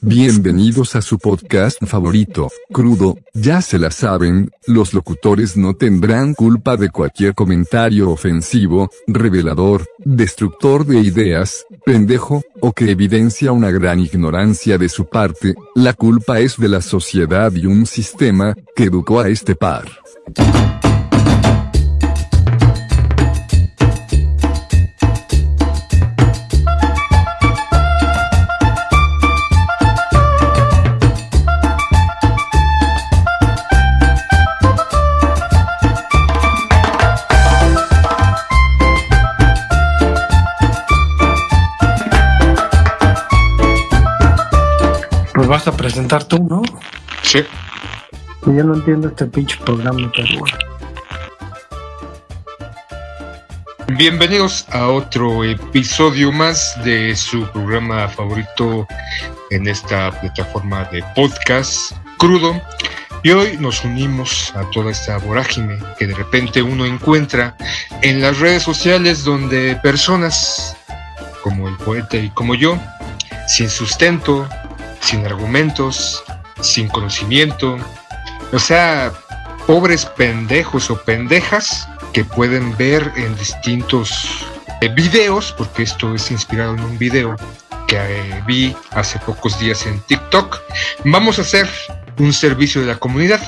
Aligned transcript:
Bienvenidos 0.00 0.96
a 0.96 1.02
su 1.02 1.18
podcast 1.18 1.82
favorito, 1.84 2.50
Crudo, 2.72 3.16
ya 3.32 3.62
se 3.62 3.78
la 3.78 3.90
saben, 3.90 4.50
los 4.66 4.92
locutores 4.92 5.56
no 5.56 5.74
tendrán 5.74 6.34
culpa 6.34 6.76
de 6.76 6.90
cualquier 6.90 7.34
comentario 7.34 8.10
ofensivo, 8.10 8.90
revelador, 9.06 9.86
destructor 9.98 10.84
de 10.86 11.00
ideas, 11.00 11.64
pendejo, 11.84 12.42
o 12.60 12.72
que 12.72 12.90
evidencia 12.90 13.52
una 13.52 13.70
gran 13.70 14.00
ignorancia 14.00 14.78
de 14.78 14.88
su 14.88 15.06
parte, 15.06 15.54
la 15.74 15.94
culpa 15.94 16.40
es 16.40 16.58
de 16.58 16.68
la 16.68 16.80
sociedad 16.80 17.52
y 17.52 17.66
un 17.66 17.86
sistema, 17.86 18.54
que 18.76 18.84
educó 18.84 19.20
a 19.20 19.28
este 19.28 19.56
par. 19.56 19.88
Pues 45.34 45.48
vas 45.48 45.66
a 45.66 45.76
presentar 45.76 46.22
tú, 46.22 46.38
¿no? 46.48 46.62
Sí. 47.24 47.40
Yo 48.46 48.62
no 48.62 48.74
entiendo 48.74 49.08
este 49.08 49.26
pinche 49.26 49.56
programa, 49.64 50.08
pero 50.14 50.38
bueno. 50.38 50.58
Bienvenidos 53.88 54.64
a 54.70 54.86
otro 54.86 55.42
episodio 55.42 56.30
más 56.30 56.78
de 56.84 57.16
su 57.16 57.50
programa 57.50 58.08
favorito 58.08 58.86
en 59.50 59.66
esta 59.66 60.12
plataforma 60.20 60.84
de 60.84 61.02
podcast 61.16 61.90
crudo. 62.16 62.62
Y 63.24 63.32
hoy 63.32 63.56
nos 63.58 63.84
unimos 63.84 64.52
a 64.54 64.70
toda 64.70 64.92
esta 64.92 65.18
vorágine 65.18 65.80
que 65.98 66.06
de 66.06 66.14
repente 66.14 66.62
uno 66.62 66.86
encuentra 66.86 67.56
en 68.02 68.22
las 68.22 68.38
redes 68.38 68.62
sociales 68.62 69.24
donde 69.24 69.74
personas 69.82 70.76
como 71.42 71.66
el 71.66 71.76
poeta 71.78 72.18
y 72.18 72.30
como 72.30 72.54
yo, 72.54 72.78
sin 73.48 73.68
sustento, 73.68 74.48
sin 75.04 75.26
argumentos, 75.26 76.24
sin 76.60 76.88
conocimiento, 76.88 77.76
o 78.52 78.58
sea, 78.58 79.12
pobres 79.66 80.06
pendejos 80.06 80.90
o 80.90 80.96
pendejas 81.02 81.88
que 82.12 82.24
pueden 82.24 82.76
ver 82.76 83.12
en 83.16 83.36
distintos 83.36 84.44
eh, 84.80 84.88
videos, 84.88 85.54
porque 85.58 85.82
esto 85.82 86.14
es 86.14 86.30
inspirado 86.30 86.74
en 86.74 86.80
un 86.80 86.98
video 86.98 87.36
que 87.86 87.96
eh, 87.96 88.42
vi 88.46 88.74
hace 88.92 89.18
pocos 89.20 89.58
días 89.58 89.86
en 89.86 90.00
TikTok. 90.00 90.60
Vamos 91.04 91.38
a 91.38 91.42
hacer 91.42 91.68
un 92.18 92.32
servicio 92.32 92.80
de 92.80 92.86
la 92.86 92.96
comunidad 92.96 93.40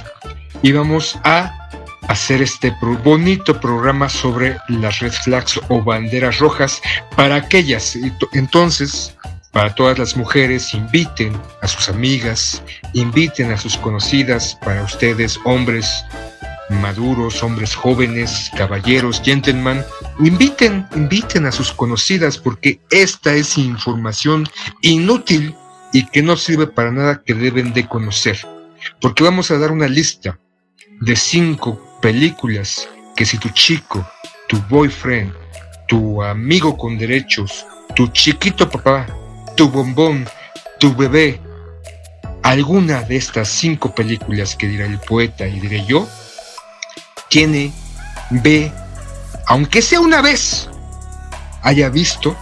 y 0.63 0.73
vamos 0.73 1.19
a 1.25 1.69
hacer 2.09 2.43
este 2.43 2.75
bonito 3.03 3.59
programa 3.61 4.09
sobre 4.09 4.59
las 4.69 5.01
red 5.01 5.13
flags 5.13 5.59
o 5.69 5.83
banderas 5.83 6.39
rojas 6.39 6.81
para 7.17 7.37
aquellas. 7.37 7.97
Entonces, 8.33 9.17
para 9.57 9.75
todas 9.75 9.99
las 9.99 10.19
mujeres, 10.19 10.75
inviten 10.75 11.33
a 11.63 11.67
sus 11.67 11.89
amigas, 11.89 12.63
inviten 12.93 13.53
a 13.53 13.57
sus 13.57 13.79
conocidas, 13.79 14.55
para 14.63 14.83
ustedes, 14.83 15.41
hombres 15.47 16.05
maduros, 16.69 17.43
hombres 17.43 17.75
jóvenes, 17.75 18.51
caballeros, 18.55 19.23
gentlemen, 19.25 19.83
inviten, 20.19 20.87
inviten 20.95 21.47
a 21.47 21.53
sus 21.53 21.73
conocidas 21.73 22.37
porque 22.37 22.81
esta 22.91 23.33
es 23.33 23.57
información 23.57 24.47
inútil 24.83 25.55
y 25.91 26.05
que 26.05 26.21
no 26.21 26.37
sirve 26.37 26.67
para 26.67 26.93
nada 26.93 27.23
que 27.25 27.33
deben 27.33 27.73
de 27.73 27.89
conocer. 27.89 28.39
Porque 29.01 29.25
vamos 29.25 29.51
a 29.51 29.59
dar 29.59 29.73
una 29.73 29.89
lista 29.89 30.39
de 31.01 31.17
cinco 31.17 31.99
películas 32.03 32.87
que 33.17 33.25
si 33.25 33.39
tu 33.39 33.49
chico, 33.49 34.07
tu 34.49 34.59
boyfriend, 34.69 35.33
tu 35.89 36.23
amigo 36.23 36.77
con 36.77 36.99
derechos, 36.99 37.65
tu 37.95 38.07
chiquito 38.09 38.69
papá, 38.69 39.07
tu 39.57 39.71
bombón, 39.71 40.29
tu 40.79 40.95
bebé, 40.95 41.41
alguna 42.43 43.03
de 43.03 43.17
estas 43.17 43.49
cinco 43.49 43.95
películas 43.95 44.55
que 44.55 44.69
dirá 44.69 44.87
el 44.87 44.99
poeta 45.01 45.47
y 45.49 45.59
diré 45.59 45.85
yo, 45.87 46.07
tiene, 47.29 47.73
ve, 48.31 48.71
aunque 49.47 49.83
sea 49.83 50.01
una 50.01 50.21
vez, 50.23 50.69
haya 51.63 51.89
visto, 51.89 52.37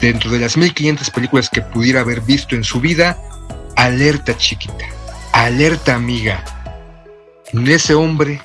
dentro 0.00 0.30
de 0.30 0.38
las 0.38 0.56
1500 0.56 1.10
películas 1.10 1.48
que 1.50 1.60
pudiera 1.60 2.00
haber 2.00 2.20
visto 2.22 2.56
en 2.56 2.64
su 2.64 2.80
vida, 2.80 3.18
alerta 3.76 4.36
chiquita, 4.36 4.86
alerta 5.32 5.94
amiga. 5.94 6.42
Ese 7.52 7.94
hombre, 7.94 8.40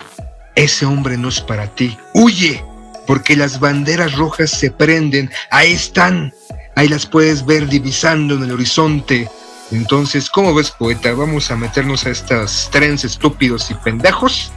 ese 0.56 0.86
hombre 0.86 1.18
no 1.18 1.30
es 1.30 1.40
para 1.40 1.68
ti. 1.68 1.98
Huye, 2.14 2.64
porque 3.06 3.36
las 3.36 3.60
banderas 3.60 4.14
rojas 4.14 4.52
se 4.52 4.70
prenden, 4.70 5.32
ahí 5.50 5.72
están, 5.72 6.34
ahí 6.78 6.88
las 6.88 7.08
puedes 7.08 7.44
ver 7.44 7.68
divisando 7.68 8.36
en 8.36 8.44
el 8.44 8.52
horizonte. 8.52 9.28
Entonces, 9.72 10.30
¿cómo 10.30 10.54
ves, 10.54 10.70
poeta? 10.70 11.12
Vamos 11.12 11.50
a 11.50 11.56
meternos 11.56 12.06
a 12.06 12.12
estas 12.12 12.70
trens 12.72 13.04
estúpidos 13.04 13.72
y 13.72 13.74
pendejos. 13.74 14.52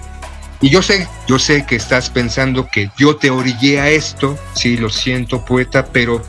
Y 0.61 0.69
yo 0.69 0.83
sé, 0.83 1.09
yo 1.27 1.39
sé 1.39 1.65
que 1.65 1.77
estás 1.77 2.11
pensando 2.11 2.69
que 2.69 2.91
yo 2.99 3.17
te 3.17 3.31
orillé 3.31 3.81
a 3.81 3.89
esto. 3.89 4.39
Sí, 4.53 4.77
lo 4.77 4.91
siento, 4.91 5.43
poeta, 5.47 5.87
pero 5.87 6.23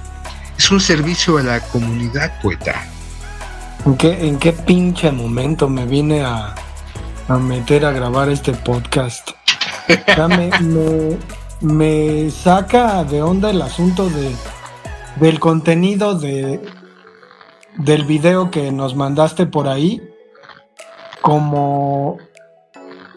es 0.57 0.71
un 0.71 0.79
servicio 0.79 1.37
a 1.37 1.43
la 1.43 1.59
comunidad, 1.59 2.39
poeta. 2.41 2.87
¿En 3.85 3.97
qué, 3.97 4.25
en 4.25 4.39
qué 4.39 4.53
pinche 4.53 5.11
momento 5.11 5.67
me 5.67 5.85
vine 5.85 6.23
a, 6.23 6.55
a 7.27 7.37
meter 7.37 7.85
a 7.85 7.91
grabar 7.91 8.29
este 8.29 8.53
podcast? 8.53 9.31
O 10.17 10.27
me 11.59 12.31
saca 12.31 13.03
de 13.03 13.21
onda 13.21 13.49
el 13.49 13.61
asunto 13.61 14.09
de, 14.09 14.33
del 15.21 15.39
contenido 15.39 16.15
de, 16.15 16.59
del 17.77 18.05
video 18.05 18.49
que 18.49 18.71
nos 18.71 18.95
mandaste 18.95 19.45
por 19.45 19.67
ahí 19.67 20.01
como, 21.21 22.17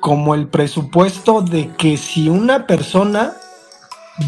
como 0.01 0.35
el 0.35 0.47
presupuesto 0.47 1.41
de 1.41 1.71
que 1.79 1.97
si 1.97 2.29
una 2.29 2.67
persona 2.67 3.33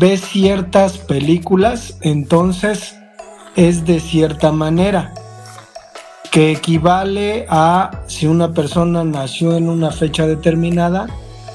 ve 0.00 0.16
ciertas 0.16 0.96
películas, 0.96 1.98
entonces 2.00 2.96
es 3.56 3.84
de 3.84 4.00
cierta 4.00 4.52
manera 4.52 5.12
que 6.30 6.52
equivale 6.52 7.46
a 7.50 8.02
si 8.06 8.26
una 8.26 8.52
persona 8.52 9.04
nació 9.04 9.54
en 9.54 9.68
una 9.68 9.90
fecha 9.90 10.26
determinada, 10.26 11.08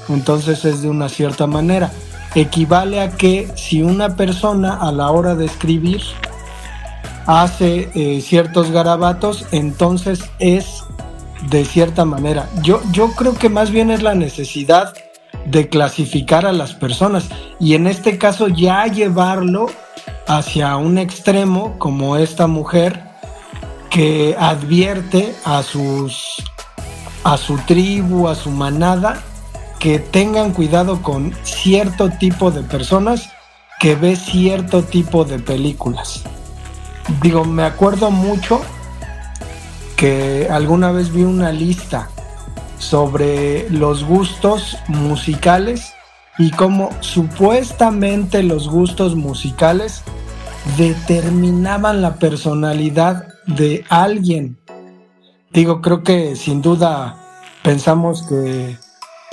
entonces 0.08 0.64
es 0.64 0.82
de 0.82 0.88
una 0.88 1.08
cierta 1.08 1.48
manera. 1.48 1.90
Equivale 2.34 3.00
a 3.00 3.10
que 3.10 3.48
si 3.56 3.82
una 3.82 4.16
persona 4.16 4.74
a 4.74 4.90
la 4.92 5.10
hora 5.10 5.34
de 5.34 5.44
escribir 5.44 6.02
hace 7.26 7.90
eh, 7.94 8.20
ciertos 8.20 8.70
garabatos, 8.70 9.46
entonces 9.52 10.24
es 10.38 10.84
de 11.50 11.64
cierta 11.64 12.04
manera. 12.04 12.48
Yo, 12.62 12.80
yo 12.92 13.12
creo 13.12 13.34
que 13.34 13.48
más 13.48 13.70
bien 13.70 13.90
es 13.90 14.02
la 14.02 14.14
necesidad 14.14 14.94
de 15.44 15.68
clasificar 15.68 16.46
a 16.46 16.52
las 16.52 16.74
personas 16.74 17.28
y 17.58 17.74
en 17.74 17.86
este 17.86 18.18
caso 18.18 18.48
ya 18.48 18.86
llevarlo 18.86 19.66
hacia 20.26 20.76
un 20.76 20.98
extremo 20.98 21.78
como 21.78 22.16
esta 22.16 22.46
mujer 22.46 23.02
que 23.90 24.36
advierte 24.38 25.34
a 25.44 25.62
sus 25.62 26.42
a 27.24 27.36
su 27.36 27.56
tribu, 27.58 28.26
a 28.26 28.34
su 28.34 28.50
manada, 28.50 29.22
que 29.82 29.98
tengan 29.98 30.52
cuidado 30.52 31.02
con 31.02 31.34
cierto 31.42 32.08
tipo 32.08 32.52
de 32.52 32.62
personas 32.62 33.30
que 33.80 33.96
ve 33.96 34.14
cierto 34.14 34.84
tipo 34.84 35.24
de 35.24 35.40
películas. 35.40 36.22
Digo, 37.20 37.44
me 37.44 37.64
acuerdo 37.64 38.12
mucho 38.12 38.60
que 39.96 40.46
alguna 40.48 40.92
vez 40.92 41.12
vi 41.12 41.24
una 41.24 41.50
lista 41.50 42.08
sobre 42.78 43.68
los 43.70 44.04
gustos 44.04 44.78
musicales 44.86 45.94
y 46.38 46.52
cómo 46.52 46.90
supuestamente 47.00 48.44
los 48.44 48.68
gustos 48.68 49.16
musicales 49.16 50.04
determinaban 50.76 52.02
la 52.02 52.14
personalidad 52.20 53.26
de 53.48 53.84
alguien. 53.88 54.58
Digo, 55.50 55.82
creo 55.82 56.04
que 56.04 56.36
sin 56.36 56.62
duda 56.62 57.16
pensamos 57.64 58.22
que 58.22 58.76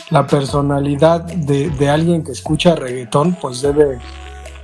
la 0.10 0.26
personalidad 0.26 1.22
de, 1.22 1.90
alguien 1.90 2.24
que 2.24 2.32
escucha 2.32 2.76
reggaetón 2.76 3.34
pues 3.34 3.62
debe, 3.62 4.00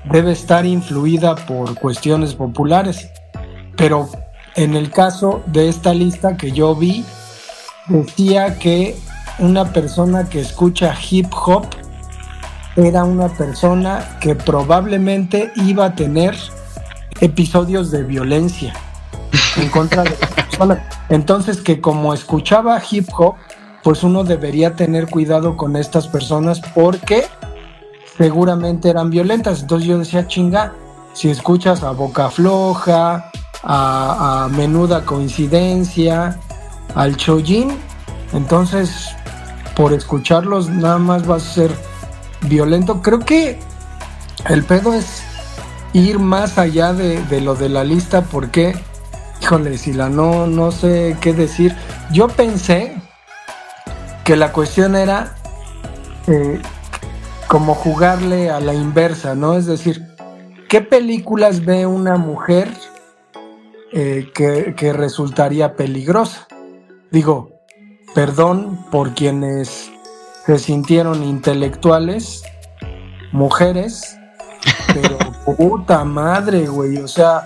debe 0.05 0.31
estar 0.31 0.65
influida 0.65 1.35
por 1.35 1.75
cuestiones 1.75 2.33
populares. 2.33 3.09
Pero 3.75 4.09
en 4.55 4.75
el 4.75 4.89
caso 4.91 5.41
de 5.45 5.69
esta 5.69 5.93
lista 5.93 6.37
que 6.37 6.51
yo 6.51 6.75
vi, 6.75 7.05
decía 7.87 8.57
que 8.57 8.97
una 9.39 9.71
persona 9.73 10.29
que 10.29 10.39
escucha 10.39 10.95
hip 11.09 11.27
hop 11.45 11.65
era 12.75 13.03
una 13.03 13.29
persona 13.29 14.17
que 14.19 14.35
probablemente 14.35 15.51
iba 15.55 15.85
a 15.85 15.95
tener 15.95 16.35
episodios 17.21 17.91
de 17.91 18.03
violencia 18.03 18.73
en 19.57 19.69
contra 19.69 20.03
de 20.03 20.11
personas. 20.11 20.79
Entonces 21.09 21.61
que 21.61 21.79
como 21.79 22.13
escuchaba 22.13 22.81
hip 22.89 23.07
hop, 23.17 23.35
pues 23.85 24.01
uno 24.01 24.23
debería 24.23 24.75
tener 24.75 25.07
cuidado 25.07 25.55
con 25.55 25.75
estas 25.75 26.07
personas 26.07 26.59
porque 26.73 27.27
seguramente 28.17 28.89
eran 28.89 29.11
violentas. 29.11 29.61
Entonces 29.61 29.87
yo 29.87 29.99
decía, 29.99 30.25
chinga, 30.25 30.73
si 31.13 31.29
escuchas 31.29 31.83
a 31.83 31.91
Boca 31.91 32.31
Floja, 32.31 33.29
a, 33.61 34.49
Menuda 34.51 35.05
Coincidencia, 35.05 36.39
al 36.95 37.15
Chojin, 37.15 37.77
entonces 38.33 39.11
por 39.75 39.93
escucharlos 39.93 40.67
nada 40.67 40.97
más 40.97 41.29
va 41.29 41.35
a 41.35 41.39
ser 41.39 41.69
violento. 42.41 43.03
Creo 43.03 43.19
que 43.19 43.59
el 44.49 44.63
pedo 44.63 44.95
es 44.95 45.21
ir 45.93 46.17
más 46.17 46.57
allá 46.57 46.91
de, 46.91 47.21
de 47.25 47.39
lo 47.39 47.53
de 47.53 47.69
la 47.69 47.83
lista 47.83 48.23
porque 48.23 48.73
Híjole, 49.41 49.77
la 49.93 50.09
no, 50.09 50.47
no 50.47 50.71
sé 50.71 51.15
qué 51.21 51.31
decir. 51.31 51.75
Yo 52.11 52.27
pensé 52.27 52.95
que 54.25 54.35
la 54.35 54.51
cuestión 54.51 54.95
era 54.95 55.35
eh, 56.27 56.59
como 57.47 57.75
jugarle 57.75 58.49
a 58.49 58.59
la 58.59 58.73
inversa, 58.73 59.35
¿no? 59.35 59.53
Es 59.53 59.67
decir, 59.67 60.03
¿qué 60.67 60.81
películas 60.81 61.63
ve 61.63 61.85
una 61.85 62.17
mujer 62.17 62.67
eh, 63.93 64.31
que, 64.33 64.73
que 64.75 64.93
resultaría 64.93 65.75
peligrosa? 65.75 66.47
Digo, 67.11 67.51
perdón 68.15 68.87
por 68.89 69.13
quienes 69.13 69.91
se 70.47 70.57
sintieron 70.57 71.23
intelectuales, 71.23 72.43
mujeres, 73.31 74.17
pero 74.87 75.19
puta 75.55 76.03
madre, 76.03 76.65
güey, 76.65 76.97
o 76.97 77.07
sea, 77.07 77.43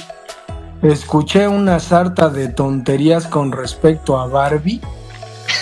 escuché 0.82 1.46
una 1.46 1.82
sarta 1.82 2.30
de 2.30 2.48
tonterías 2.48 3.28
con 3.28 3.52
respecto 3.52 4.18
a 4.18 4.28
Barbie 4.28 4.80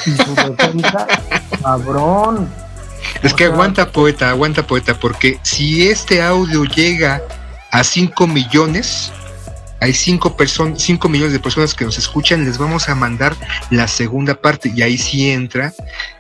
y 0.07 0.15
su 0.15 0.35
defensa, 0.35 1.07
cabrón. 1.61 2.49
Es 3.23 3.33
que 3.33 3.45
aguanta 3.45 3.91
poeta, 3.91 4.29
aguanta 4.29 4.65
poeta, 4.65 4.99
porque 4.99 5.39
si 5.43 5.87
este 5.87 6.21
audio 6.21 6.63
llega 6.65 7.21
a 7.71 7.83
5 7.83 8.27
millones, 8.27 9.11
hay 9.79 9.93
5 9.93 10.35
personas, 10.35 10.81
5 10.81 11.09
millones 11.09 11.33
de 11.33 11.39
personas 11.39 11.73
que 11.73 11.85
nos 11.85 11.97
escuchan, 11.97 12.45
les 12.45 12.57
vamos 12.57 12.89
a 12.89 12.95
mandar 12.95 13.35
la 13.69 13.87
segunda 13.87 14.35
parte 14.35 14.71
y 14.73 14.81
ahí 14.81 14.97
sí 14.97 15.29
entra 15.29 15.73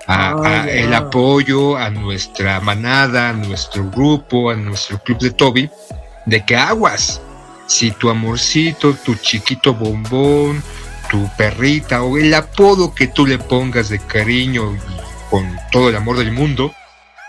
a, 0.07 0.65
el 0.69 0.93
apoyo 0.93 1.77
a 1.77 1.89
nuestra 1.89 2.59
manada, 2.61 3.29
a 3.29 3.33
nuestro 3.33 3.89
grupo, 3.89 4.51
a 4.51 4.55
nuestro 4.55 4.99
club 4.99 5.19
de 5.19 5.31
Toby, 5.31 5.69
de 6.25 6.45
que 6.45 6.55
aguas, 6.55 7.21
si 7.67 7.91
tu 7.91 8.09
amorcito, 8.09 8.93
tu 8.93 9.15
chiquito 9.15 9.73
bombón, 9.73 10.63
tu 11.09 11.29
perrita 11.37 12.03
o 12.03 12.17
el 12.17 12.33
apodo 12.33 12.93
que 12.93 13.07
tú 13.07 13.25
le 13.25 13.39
pongas 13.39 13.89
de 13.89 13.99
cariño 13.99 14.75
y 14.75 14.79
con 15.29 15.57
todo 15.71 15.89
el 15.89 15.95
amor 15.95 16.17
del 16.17 16.31
mundo, 16.31 16.73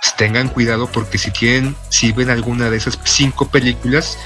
pues 0.00 0.14
tengan 0.16 0.48
cuidado 0.48 0.86
porque 0.90 1.18
si 1.18 1.30
tienen, 1.30 1.76
si 1.88 2.12
ven 2.12 2.30
alguna 2.30 2.70
de 2.70 2.76
esas 2.76 2.98
cinco 3.04 3.48
películas, 3.48 4.18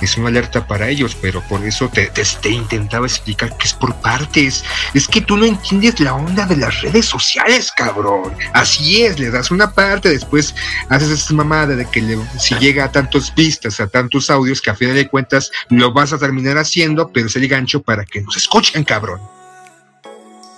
es 0.00 0.16
una 0.16 0.28
alerta 0.28 0.66
para 0.66 0.88
ellos, 0.88 1.16
pero 1.20 1.42
por 1.48 1.64
eso 1.64 1.88
te, 1.88 2.06
te, 2.06 2.50
intentaba 2.50 3.06
explicar 3.06 3.56
que 3.56 3.66
es 3.66 3.74
por 3.74 3.94
partes. 3.96 4.64
Es 4.92 5.08
que 5.08 5.20
tú 5.20 5.36
no 5.36 5.44
entiendes 5.44 6.00
la 6.00 6.14
onda 6.14 6.46
de 6.46 6.56
las 6.56 6.82
redes 6.82 7.06
sociales, 7.06 7.72
cabrón. 7.76 8.34
Así 8.52 9.02
es, 9.02 9.18
le 9.18 9.30
das 9.30 9.50
una 9.50 9.72
parte, 9.72 10.08
después 10.08 10.54
haces 10.88 11.10
esa 11.10 11.34
mamada 11.34 11.76
de 11.76 11.86
que 11.86 12.18
si 12.38 12.54
llega 12.56 12.84
a 12.84 12.92
tantos 12.92 13.34
vistas, 13.34 13.80
a 13.80 13.86
tantos 13.86 14.30
audios, 14.30 14.60
que 14.60 14.70
a 14.70 14.74
final 14.74 14.94
de 14.94 15.08
cuentas 15.08 15.50
lo 15.68 15.92
vas 15.92 16.12
a 16.12 16.18
terminar 16.18 16.58
haciendo, 16.58 17.08
pero 17.08 17.26
es 17.26 17.36
el 17.36 17.48
gancho 17.48 17.82
para 17.82 18.04
que 18.04 18.20
nos 18.20 18.36
escuchen, 18.36 18.84
cabrón. 18.84 19.20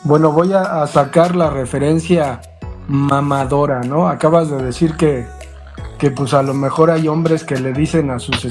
Bueno, 0.04 0.30
voy 0.30 0.52
a, 0.52 0.86
sacar 0.86 1.34
la 1.34 1.50
referencia 1.50 2.40
mamadora, 2.88 3.80
¿no? 3.80 4.08
Acabas 4.08 4.50
de 4.50 4.62
decir 4.62 4.94
que, 4.94 5.26
que 5.98 6.10
pues 6.10 6.32
a 6.32 6.42
lo 6.42 6.54
mejor 6.54 6.90
hay 6.90 7.08
hombres 7.08 7.42
que 7.42 7.56
le 7.56 7.72
dicen 7.72 8.10
a 8.10 8.18
sus 8.18 8.44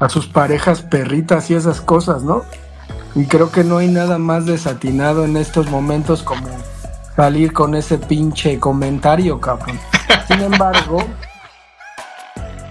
a 0.00 0.08
sus 0.08 0.26
parejas 0.26 0.82
perritas 0.82 1.50
y 1.50 1.54
esas 1.54 1.80
cosas, 1.80 2.22
¿no? 2.22 2.42
Y 3.14 3.26
creo 3.26 3.50
que 3.50 3.64
no 3.64 3.78
hay 3.78 3.88
nada 3.88 4.18
más 4.18 4.44
desatinado 4.44 5.24
en 5.24 5.36
estos 5.36 5.70
momentos 5.70 6.22
como 6.22 6.46
salir 7.14 7.52
con 7.54 7.74
ese 7.74 7.96
pinche 7.96 8.60
comentario, 8.60 9.40
cabrón. 9.40 9.78
Sin 10.28 10.42
embargo, 10.42 10.98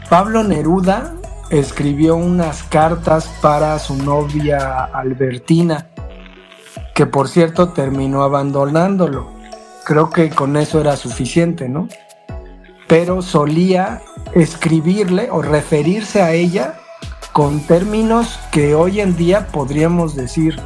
Pablo 0.09 0.43
Neruda 0.43 1.13
escribió 1.49 2.15
unas 2.15 2.63
cartas 2.63 3.27
para 3.41 3.77
su 3.79 3.95
novia 3.95 4.85
Albertina, 4.85 5.87
que 6.93 7.07
por 7.07 7.27
cierto 7.27 7.69
terminó 7.69 8.21
abandonándolo. 8.21 9.33
Creo 9.83 10.09
que 10.11 10.29
con 10.29 10.57
eso 10.57 10.79
era 10.79 10.95
suficiente, 10.95 11.69
¿no? 11.69 11.87
Pero 12.87 13.23
solía 13.23 14.01
escribirle 14.33 15.29
o 15.31 15.41
referirse 15.41 16.21
a 16.21 16.33
ella 16.33 16.75
con 17.35 17.59
términos 17.59 18.39
que 18.49 18.75
hoy 18.75 19.01
en 19.01 19.17
día 19.17 19.47
podríamos 19.47 20.15
decir 20.15 20.57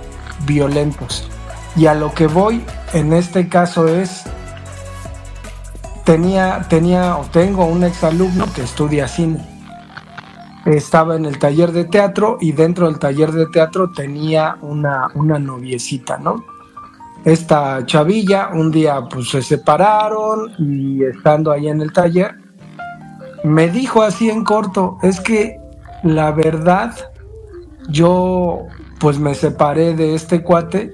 violentos. 0.45 1.27
Y 1.75 1.88
a 1.88 1.95
lo 1.95 2.13
que 2.13 2.27
voy 2.27 2.63
en 2.94 3.12
este 3.12 3.50
caso 3.50 3.88
es, 3.88 4.25
tenía, 6.06 6.68
tenía 6.69 7.18
o 7.18 7.24
tengo 7.24 7.66
un 7.66 7.86
exalumno 7.86 8.45
que 8.54 8.62
estudia 8.62 9.07
cine. 9.07 9.44
Estaba 10.68 11.16
en 11.16 11.25
el 11.25 11.39
taller 11.39 11.71
de 11.71 11.86
teatro 11.86 12.38
y 12.39 12.51
dentro 12.51 12.86
del 12.86 13.00
taller 13.00 13.31
de 13.31 13.48
teatro 13.48 13.89
tenía 13.89 14.60
una, 14.62 15.07
una 15.16 15.39
noviecita, 15.39 16.19
¿no? 16.19 16.45
Esta 17.25 17.83
chavilla, 17.88 18.50
un 18.54 18.69
día 18.69 19.01
pues 19.10 19.31
se 19.31 19.42
separaron 19.42 20.51
y 20.60 21.04
estando 21.04 21.51
ahí 21.51 21.68
en 21.68 21.81
el 21.81 21.92
taller, 21.92 22.36
me 23.44 23.69
dijo 23.69 24.04
así 24.04 24.30
en 24.30 24.44
corto, 24.44 25.00
es 25.01 25.19
que 25.19 25.57
la 26.04 26.31
verdad, 26.31 26.96
yo 27.90 28.66
pues 29.00 29.19
me 29.19 29.34
separé 29.34 29.96
de 29.96 30.16
este 30.16 30.44
cuate 30.44 30.94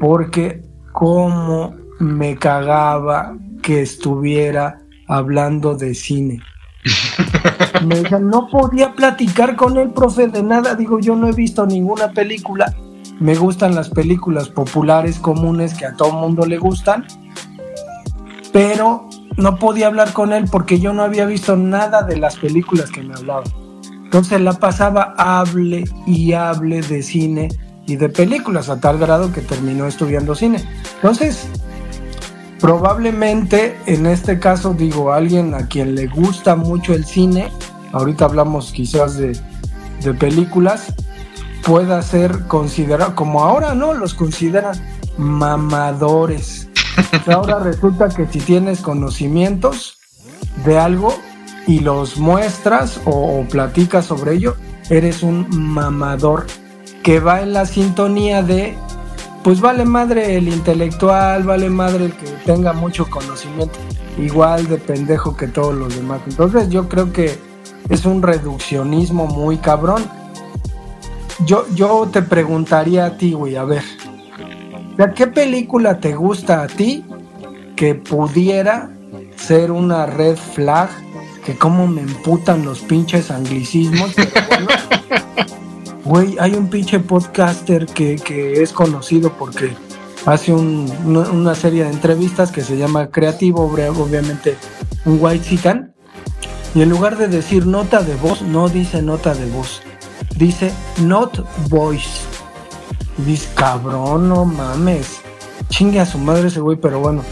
porque 0.00 0.62
como 0.92 1.74
me 1.98 2.36
cagaba 2.36 3.36
que 3.62 3.82
estuviera 3.82 4.80
hablando 5.08 5.74
de 5.74 5.94
cine. 5.94 6.40
Me 7.86 7.96
decían, 7.96 8.28
no 8.30 8.48
podía 8.48 8.94
platicar 8.94 9.56
con 9.56 9.76
el 9.76 9.90
profe, 9.90 10.28
de 10.28 10.42
nada. 10.42 10.74
Digo, 10.74 10.98
yo 11.00 11.14
no 11.16 11.28
he 11.28 11.32
visto 11.32 11.66
ninguna 11.66 12.12
película. 12.12 12.74
Me 13.20 13.34
gustan 13.34 13.74
las 13.74 13.90
películas 13.90 14.48
populares, 14.48 15.18
comunes, 15.18 15.74
que 15.74 15.86
a 15.86 15.94
todo 15.94 16.12
mundo 16.12 16.46
le 16.46 16.58
gustan. 16.58 17.06
Pero 18.52 19.08
no 19.36 19.56
podía 19.56 19.88
hablar 19.88 20.12
con 20.12 20.32
él 20.32 20.46
porque 20.50 20.78
yo 20.78 20.92
no 20.92 21.02
había 21.02 21.26
visto 21.26 21.56
nada 21.56 22.02
de 22.02 22.16
las 22.16 22.36
películas 22.36 22.90
que 22.90 23.02
me 23.02 23.14
hablaban. 23.14 23.65
Entonces 24.06 24.40
la 24.40 24.52
pasaba 24.52 25.14
hable 25.18 25.84
y 26.06 26.32
hable 26.32 26.80
de 26.80 27.02
cine 27.02 27.48
y 27.86 27.96
de 27.96 28.08
películas 28.08 28.68
a 28.68 28.80
tal 28.80 28.98
grado 28.98 29.32
que 29.32 29.40
terminó 29.40 29.86
estudiando 29.86 30.36
cine. 30.36 30.64
Entonces, 30.94 31.48
probablemente 32.60 33.76
en 33.86 34.06
este 34.06 34.38
caso 34.38 34.74
digo, 34.74 35.12
alguien 35.12 35.54
a 35.54 35.66
quien 35.66 35.96
le 35.96 36.06
gusta 36.06 36.54
mucho 36.54 36.94
el 36.94 37.04
cine, 37.04 37.50
ahorita 37.92 38.26
hablamos 38.26 38.72
quizás 38.72 39.16
de, 39.16 39.36
de 40.02 40.14
películas, 40.14 40.94
pueda 41.64 42.00
ser 42.00 42.46
considerado, 42.46 43.16
como 43.16 43.42
ahora 43.42 43.74
no, 43.74 43.92
los 43.92 44.14
consideran 44.14 44.80
mamadores. 45.18 46.68
ahora 47.26 47.58
resulta 47.58 48.08
que 48.08 48.26
si 48.26 48.38
tienes 48.38 48.80
conocimientos 48.80 49.98
de 50.64 50.78
algo, 50.78 51.12
y 51.66 51.80
los 51.80 52.16
muestras 52.16 53.00
o, 53.04 53.44
platicas 53.50 54.06
sobre 54.06 54.34
ello, 54.34 54.56
eres 54.88 55.22
un 55.22 55.46
mamador 55.50 56.46
que 57.02 57.20
va 57.20 57.42
en 57.42 57.52
la 57.52 57.66
sintonía 57.66 58.42
de, 58.42 58.76
pues 59.42 59.60
vale 59.60 59.84
madre 59.84 60.36
el 60.36 60.48
intelectual, 60.48 61.42
vale 61.42 61.68
madre 61.68 62.06
el 62.06 62.12
que 62.12 62.26
tenga 62.44 62.72
mucho 62.72 63.06
conocimiento, 63.10 63.78
igual 64.18 64.68
de 64.68 64.78
pendejo 64.78 65.36
que 65.36 65.48
todos 65.48 65.74
los 65.74 65.94
demás. 65.94 66.20
Entonces 66.26 66.68
yo 66.68 66.88
creo 66.88 67.12
que 67.12 67.36
es 67.88 68.04
un 68.04 68.22
reduccionismo 68.22 69.26
muy 69.26 69.58
cabrón. 69.58 70.04
Yo, 71.44 71.66
yo 71.74 72.08
te 72.12 72.22
preguntaría 72.22 73.06
a 73.06 73.16
ti, 73.16 73.32
güey, 73.32 73.56
a 73.56 73.64
ver, 73.64 73.82
¿de 74.96 75.12
qué 75.14 75.26
película 75.26 76.00
te 76.00 76.14
gusta 76.14 76.62
a 76.62 76.66
ti 76.66 77.04
que 77.74 77.94
pudiera 77.94 78.90
ser 79.36 79.70
una 79.70 80.06
red 80.06 80.36
flag 80.36 80.88
que 81.46 81.56
cómo 81.56 81.86
me 81.86 82.00
emputan 82.00 82.64
los 82.64 82.80
pinches 82.80 83.30
anglicismos, 83.30 84.10
güey, 86.04 86.36
hay 86.40 86.54
un 86.54 86.68
pinche 86.68 86.98
podcaster 86.98 87.86
que, 87.86 88.16
es 88.60 88.72
conocido 88.72 89.32
porque 89.32 89.72
hace 90.26 90.52
una, 90.52 91.54
serie 91.54 91.84
de 91.84 91.90
entrevistas 91.90 92.50
que 92.50 92.62
se 92.62 92.76
llama 92.76 93.12
Creativo, 93.12 93.62
obviamente 93.64 94.56
un 95.04 95.18
white 95.20 95.48
chican, 95.48 95.94
y 96.74 96.82
en 96.82 96.90
lugar 96.90 97.16
de 97.16 97.28
decir 97.28 97.64
nota 97.64 98.02
de 98.02 98.16
voz, 98.16 98.42
no 98.42 98.68
dice 98.68 99.00
nota 99.00 99.32
de 99.32 99.48
voz, 99.48 99.82
dice 100.36 100.72
not 100.98 101.46
voice. 101.68 102.22
dice, 103.18 103.48
cabrón, 103.54 104.28
no 104.28 104.44
mames. 104.44 105.20
Chingue 105.68 106.00
a 106.00 106.06
su 106.06 106.18
madre 106.18 106.48
ese 106.48 106.60
güey, 106.60 106.76
pero 106.76 106.98
bueno. 106.98 107.22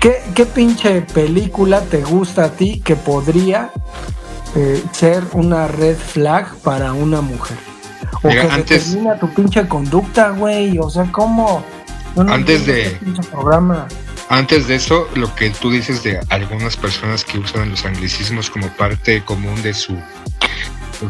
¿Qué, 0.00 0.22
¿Qué 0.34 0.46
pinche 0.46 1.02
película 1.02 1.82
te 1.82 2.00
gusta 2.02 2.44
a 2.46 2.50
ti 2.52 2.80
que 2.82 2.96
podría 2.96 3.70
eh, 4.56 4.82
ser 4.92 5.22
una 5.34 5.68
red 5.68 5.96
flag 5.96 6.56
para 6.62 6.94
una 6.94 7.20
mujer? 7.20 7.58
O 8.22 8.28
que 8.30 8.40
antes, 8.40 8.86
determina 8.86 9.18
tu 9.18 9.28
pinche 9.34 9.68
conducta, 9.68 10.30
güey. 10.30 10.78
O 10.78 10.88
sea, 10.88 11.04
¿cómo? 11.12 11.62
antes 12.16 12.64
de... 12.64 12.98
programa. 13.30 13.88
Antes 14.30 14.68
de 14.68 14.76
eso, 14.76 15.06
lo 15.16 15.34
que 15.34 15.50
tú 15.50 15.70
dices 15.70 16.02
de 16.02 16.18
algunas 16.30 16.78
personas 16.78 17.22
que 17.22 17.38
usan 17.38 17.68
los 17.68 17.84
anglicismos 17.84 18.48
como 18.48 18.68
parte 18.68 19.22
común 19.22 19.60
de 19.62 19.74
su 19.74 19.98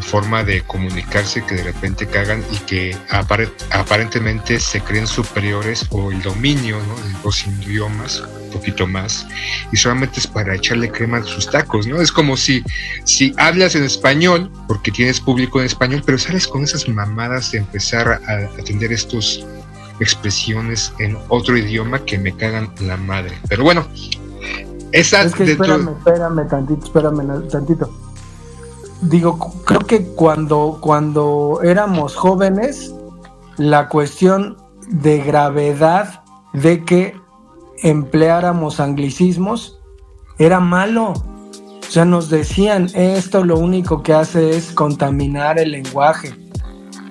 forma 0.01 0.43
de 0.43 0.63
comunicarse 0.63 1.45
que 1.45 1.55
de 1.55 1.63
repente 1.63 2.07
cagan 2.07 2.43
y 2.51 2.57
que 2.57 2.97
aparentemente 3.71 4.59
se 4.59 4.81
creen 4.81 5.07
superiores 5.07 5.85
o 5.91 6.11
el 6.11 6.21
dominio 6.21 6.77
de 6.77 7.23
los 7.23 7.45
idiomas 7.45 8.23
poquito 8.51 8.85
más 8.87 9.27
y 9.71 9.77
solamente 9.77 10.19
es 10.19 10.27
para 10.27 10.55
echarle 10.55 10.91
crema 10.91 11.17
a 11.17 11.23
sus 11.23 11.49
tacos, 11.49 11.87
¿no? 11.87 12.01
Es 12.01 12.11
como 12.11 12.37
si, 12.37 12.63
si 13.05 13.33
hablas 13.37 13.75
en 13.75 13.83
español 13.83 14.51
porque 14.67 14.91
tienes 14.91 15.19
público 15.19 15.59
en 15.59 15.65
español, 15.65 16.03
pero 16.05 16.17
sales 16.17 16.47
con 16.47 16.63
esas 16.63 16.87
mamadas 16.87 17.51
de 17.51 17.59
empezar 17.59 18.21
a 18.27 18.59
atender 18.59 18.91
estos 18.91 19.45
expresiones 19.99 20.93
en 20.99 21.17
otro 21.29 21.57
idioma 21.57 21.99
que 22.05 22.17
me 22.17 22.35
cagan 22.35 22.73
la 22.81 22.97
madre. 22.97 23.37
Pero 23.47 23.63
bueno, 23.63 23.85
esa 24.91 25.23
es 25.23 25.33
que 25.33 25.51
espérame, 25.51 25.89
espérame 25.97 26.47
tantito, 26.47 26.85
espérame 26.85 27.47
tantito. 27.47 27.89
Digo, 29.01 29.37
creo 29.65 29.81
que 29.81 30.05
cuando, 30.13 30.77
cuando 30.81 31.61
éramos 31.63 32.15
jóvenes, 32.15 32.93
la 33.57 33.89
cuestión 33.89 34.57
de 34.87 35.19
gravedad 35.19 36.23
de 36.53 36.83
que 36.83 37.20
empleáramos 37.81 38.79
anglicismos 38.79 39.79
era 40.39 40.59
malo. 40.59 41.13
O 41.13 41.91
sea, 41.91 42.05
nos 42.05 42.29
decían, 42.29 42.87
esto 42.93 43.43
lo 43.43 43.57
único 43.57 44.01
que 44.01 44.13
hace 44.13 44.51
es 44.51 44.71
contaminar 44.71 45.59
el 45.59 45.71
lenguaje. 45.71 46.33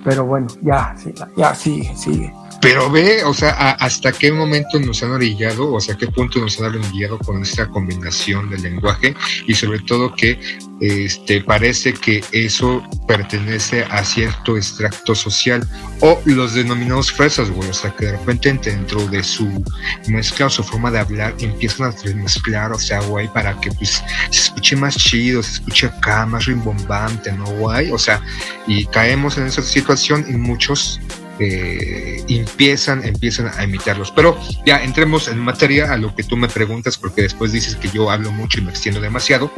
Pero 0.04 0.24
bueno, 0.24 0.46
ya, 0.62 0.94
ya 1.36 1.54
sigue, 1.54 1.94
sigue. 1.94 2.32
Pero 2.60 2.90
ve, 2.90 3.24
o 3.24 3.32
sea, 3.32 3.52
hasta 3.72 4.12
qué 4.12 4.30
momento 4.30 4.78
nos 4.80 5.02
han 5.02 5.12
orillado, 5.12 5.72
o 5.72 5.80
sea, 5.80 5.96
qué 5.96 6.06
punto 6.08 6.40
nos 6.40 6.60
han 6.60 6.74
orillado 6.74 7.18
con 7.18 7.42
esta 7.42 7.66
combinación 7.68 8.50
del 8.50 8.62
lenguaje 8.62 9.14
y 9.46 9.54
sobre 9.54 9.78
todo 9.80 10.14
que 10.14 10.38
este, 10.80 11.42
parece 11.42 11.94
que 11.94 12.22
eso 12.32 12.82
pertenece 13.06 13.84
a 13.84 14.04
cierto 14.04 14.56
extracto 14.56 15.14
social 15.14 15.66
o 16.00 16.20
los 16.24 16.54
denominados 16.54 17.12
fresas, 17.12 17.50
güey, 17.50 17.68
o 17.68 17.74
sea, 17.74 17.94
que 17.94 18.06
de 18.06 18.12
repente 18.12 18.70
dentro 18.70 19.06
de 19.08 19.22
su 19.22 19.62
mezcla 20.08 20.46
o 20.46 20.50
su 20.50 20.62
forma 20.62 20.90
de 20.90 20.98
hablar 20.98 21.34
empiezan 21.38 21.92
a 21.92 22.14
mezclar, 22.14 22.72
o 22.72 22.78
sea, 22.78 23.00
güey, 23.00 23.28
para 23.28 23.58
que 23.60 23.70
pues 23.72 24.02
se 24.30 24.38
escuche 24.38 24.76
más 24.76 24.96
chido, 24.96 25.42
se 25.42 25.52
escuche 25.52 25.86
acá, 25.86 26.26
más 26.26 26.44
rimbombante, 26.44 27.32
¿no, 27.32 27.44
güey? 27.44 27.90
O 27.90 27.98
sea, 27.98 28.22
y 28.66 28.86
caemos 28.86 29.38
en 29.38 29.46
esa 29.46 29.62
situación 29.62 30.24
y 30.28 30.32
muchos 30.32 31.00
eh, 31.40 32.22
empiezan, 32.28 33.04
empiezan 33.04 33.50
a 33.56 33.64
imitarlos. 33.64 34.10
Pero 34.10 34.38
ya 34.66 34.82
entremos 34.82 35.28
en 35.28 35.38
materia 35.38 35.92
a 35.92 35.96
lo 35.96 36.14
que 36.14 36.22
tú 36.22 36.36
me 36.36 36.48
preguntas, 36.48 36.98
porque 36.98 37.22
después 37.22 37.52
dices 37.52 37.76
que 37.76 37.88
yo 37.88 38.10
hablo 38.10 38.30
mucho 38.30 38.60
y 38.60 38.62
me 38.62 38.70
extiendo 38.70 39.00
demasiado. 39.00 39.50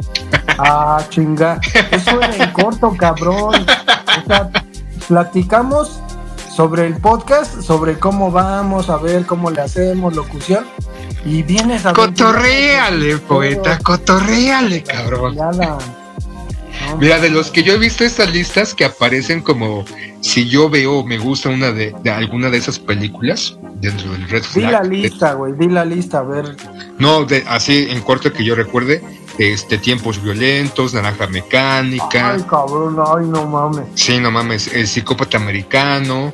Ah, 0.57 1.03
chinga. 1.09 1.59
Eso 1.91 2.21
era 2.21 2.35
en 2.35 2.51
corto, 2.51 2.95
cabrón. 2.97 3.65
O 3.65 4.27
sea, 4.27 4.49
platicamos 5.07 5.99
sobre 6.55 6.85
el 6.85 6.95
podcast, 6.97 7.61
sobre 7.61 7.97
cómo 7.97 8.31
vamos 8.31 8.89
a 8.89 8.97
ver 8.97 9.25
cómo 9.25 9.51
le 9.51 9.61
hacemos 9.61 10.15
locución. 10.15 10.65
Y 11.25 11.43
vienes 11.43 11.85
a. 11.85 11.93
Cotorréale, 11.93 13.17
poeta, 13.17 13.79
cotorréale, 13.79 14.83
cabrón. 14.83 15.35
Mira, 16.99 17.19
de 17.19 17.29
los 17.29 17.51
que 17.51 17.63
yo 17.63 17.73
he 17.73 17.77
visto 17.77 18.03
estas 18.03 18.31
listas 18.31 18.73
que 18.73 18.85
aparecen 18.85 19.41
como 19.41 19.85
si 20.21 20.47
yo 20.47 20.69
veo 20.69 21.03
me 21.03 21.17
gusta 21.17 21.49
una 21.49 21.71
de, 21.71 21.93
alguna 22.09 22.49
de 22.49 22.57
esas 22.57 22.79
películas 22.79 23.57
dentro 23.75 24.11
del 24.11 24.29
Red 24.29 24.43
Flag. 24.43 24.65
Di 24.65 24.71
la 24.71 24.83
lista, 24.83 25.33
güey, 25.33 25.53
di 25.53 25.67
la 25.67 25.85
lista, 25.85 26.19
a 26.19 26.23
ver. 26.23 26.55
No, 26.99 27.25
de, 27.25 27.43
así 27.47 27.87
en 27.89 28.01
corto 28.01 28.31
que 28.31 28.43
yo 28.43 28.55
recuerde, 28.55 29.01
este 29.37 29.77
tiempos 29.77 30.21
violentos, 30.21 30.93
naranja 30.93 31.27
mecánica. 31.27 32.33
Ay, 32.33 32.43
cabrón, 32.49 32.97
ay, 32.99 33.25
no 33.25 33.45
mames. 33.45 33.85
Sí, 33.95 34.19
no 34.19 34.31
mames, 34.31 34.67
el 34.67 34.87
psicópata 34.87 35.37
americano, 35.37 36.33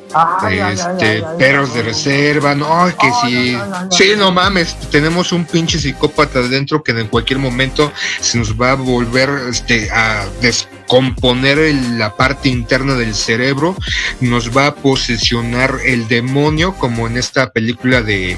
este, 0.50 1.22
perros 1.38 1.74
de 1.74 1.82
reserva, 1.82 2.54
no, 2.54 2.86
que 2.98 3.10
sí. 3.22 3.58
Sí, 3.90 4.12
no 4.16 4.32
mames, 4.32 4.76
tenemos 4.90 5.32
un 5.32 5.44
pinche 5.44 5.78
psicópata 5.78 6.42
dentro 6.42 6.82
que 6.82 6.92
en 6.92 7.08
cualquier 7.08 7.38
momento 7.38 7.92
se 8.20 8.38
nos 8.38 8.60
va 8.60 8.72
a 8.72 8.74
volver 8.74 9.30
este 9.48 9.90
a 9.90 10.26
descomponer 10.40 11.74
la 11.96 12.16
parte 12.16 12.48
interna 12.48 12.94
del 12.94 13.14
cerebro, 13.14 13.76
nos 14.20 14.56
va 14.56 14.66
a 14.66 14.74
posesionar 14.74 15.78
el 15.84 16.08
demonio 16.08 16.74
como 16.74 17.06
en 17.06 17.16
esta 17.16 17.50
película 17.50 18.02
de 18.02 18.36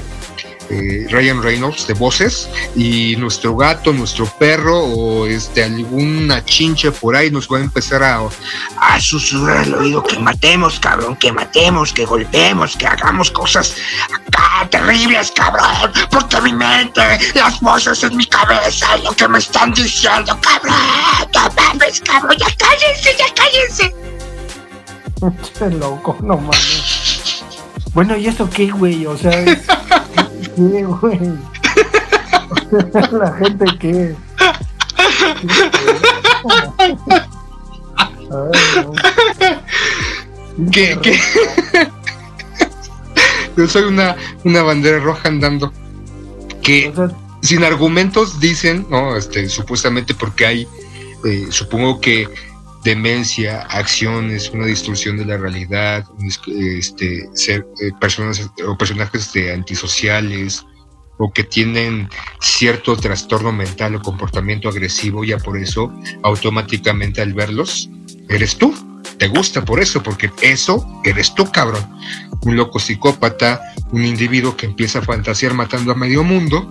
eh, 0.73 1.07
Ryan 1.09 1.41
Reynolds 1.41 1.87
de 1.87 1.93
voces 1.93 2.49
y 2.75 3.15
nuestro 3.17 3.55
gato, 3.55 3.93
nuestro 3.93 4.25
perro 4.25 4.79
o 4.79 5.27
este 5.27 5.63
alguna 5.63 6.43
chinche 6.43 6.91
por 6.91 7.15
ahí 7.15 7.29
nos 7.29 7.47
va 7.47 7.57
a 7.57 7.61
empezar 7.61 8.03
a, 8.03 8.21
a 8.77 8.99
susurrar 8.99 9.57
al 9.57 9.73
oído 9.75 10.03
que 10.03 10.17
matemos, 10.19 10.79
cabrón, 10.79 11.15
que 11.15 11.31
matemos, 11.31 11.93
que 11.93 12.05
golpeemos, 12.05 12.75
que 12.75 12.87
hagamos 12.87 13.31
cosas 13.31 13.75
terribles, 14.69 15.31
cabrón, 15.31 15.91
porque 16.09 16.41
mi 16.41 16.53
mente, 16.53 17.01
las 17.35 17.59
voces 17.59 18.03
en 18.03 18.17
mi 18.17 18.25
cabeza, 18.25 18.97
lo 18.97 19.11
que 19.11 19.27
me 19.27 19.39
están 19.39 19.73
diciendo, 19.73 20.37
cabrón, 20.41 20.75
no 21.33 21.49
mames, 21.55 22.01
cabrón, 22.01 22.37
ya 22.37 22.47
cállense, 22.57 23.15
ya 23.17 23.33
cállense. 23.33 23.95
Qué 25.59 25.69
loco, 25.69 26.17
no 26.21 26.37
mames. 26.37 27.12
Bueno, 27.93 28.17
¿y 28.17 28.27
eso 28.27 28.49
qué, 28.49 28.71
güey? 28.71 29.05
O 29.05 29.17
sea, 29.17 29.45
¿Qué, 30.55 30.83
güey? 30.83 31.19
la 33.11 33.33
gente 33.33 33.65
que. 33.79 34.15
¿Qué? 40.71 40.97
¿Qué? 41.01 41.19
Yo 43.57 43.67
soy 43.67 43.83
una, 43.83 44.15
una 44.43 44.63
bandera 44.63 44.99
roja 44.99 45.29
andando. 45.29 45.71
Que 46.61 46.93
sin 47.41 47.63
argumentos 47.63 48.39
dicen, 48.39 48.87
no, 48.89 49.17
este, 49.17 49.49
supuestamente 49.49 50.13
porque 50.15 50.45
hay, 50.45 50.67
eh, 51.25 51.47
supongo 51.49 51.99
que 51.99 52.27
demencia, 52.83 53.61
acciones, 53.69 54.49
una 54.51 54.65
distorsión 54.65 55.17
de 55.17 55.25
la 55.25 55.37
realidad, 55.37 56.05
este, 56.47 57.29
ser 57.33 57.65
eh, 57.81 57.91
personas 57.99 58.49
o 58.65 58.77
personajes 58.77 59.31
de 59.33 59.53
antisociales 59.53 60.65
o 61.19 61.31
que 61.31 61.43
tienen 61.43 62.09
cierto 62.41 62.95
trastorno 62.97 63.51
mental 63.51 63.95
o 63.95 64.01
comportamiento 64.01 64.69
agresivo, 64.69 65.23
ya 65.23 65.37
por 65.37 65.57
eso 65.57 65.93
automáticamente 66.23 67.21
al 67.21 67.33
verlos, 67.33 67.89
eres 68.29 68.57
tú 68.57 68.73
te 69.17 69.27
gusta 69.27 69.63
por 69.63 69.79
eso, 69.79 70.01
porque 70.01 70.31
eso 70.41 70.85
eres 71.03 71.33
tú, 71.33 71.49
cabrón. 71.51 71.87
Un 72.41 72.55
loco 72.55 72.79
psicópata, 72.79 73.61
un 73.93 74.05
individuo 74.05 74.57
que 74.57 74.65
empieza 74.65 74.99
a 74.99 75.01
fantasear 75.01 75.53
matando 75.53 75.93
a 75.93 75.95
medio 75.95 76.23
mundo, 76.23 76.69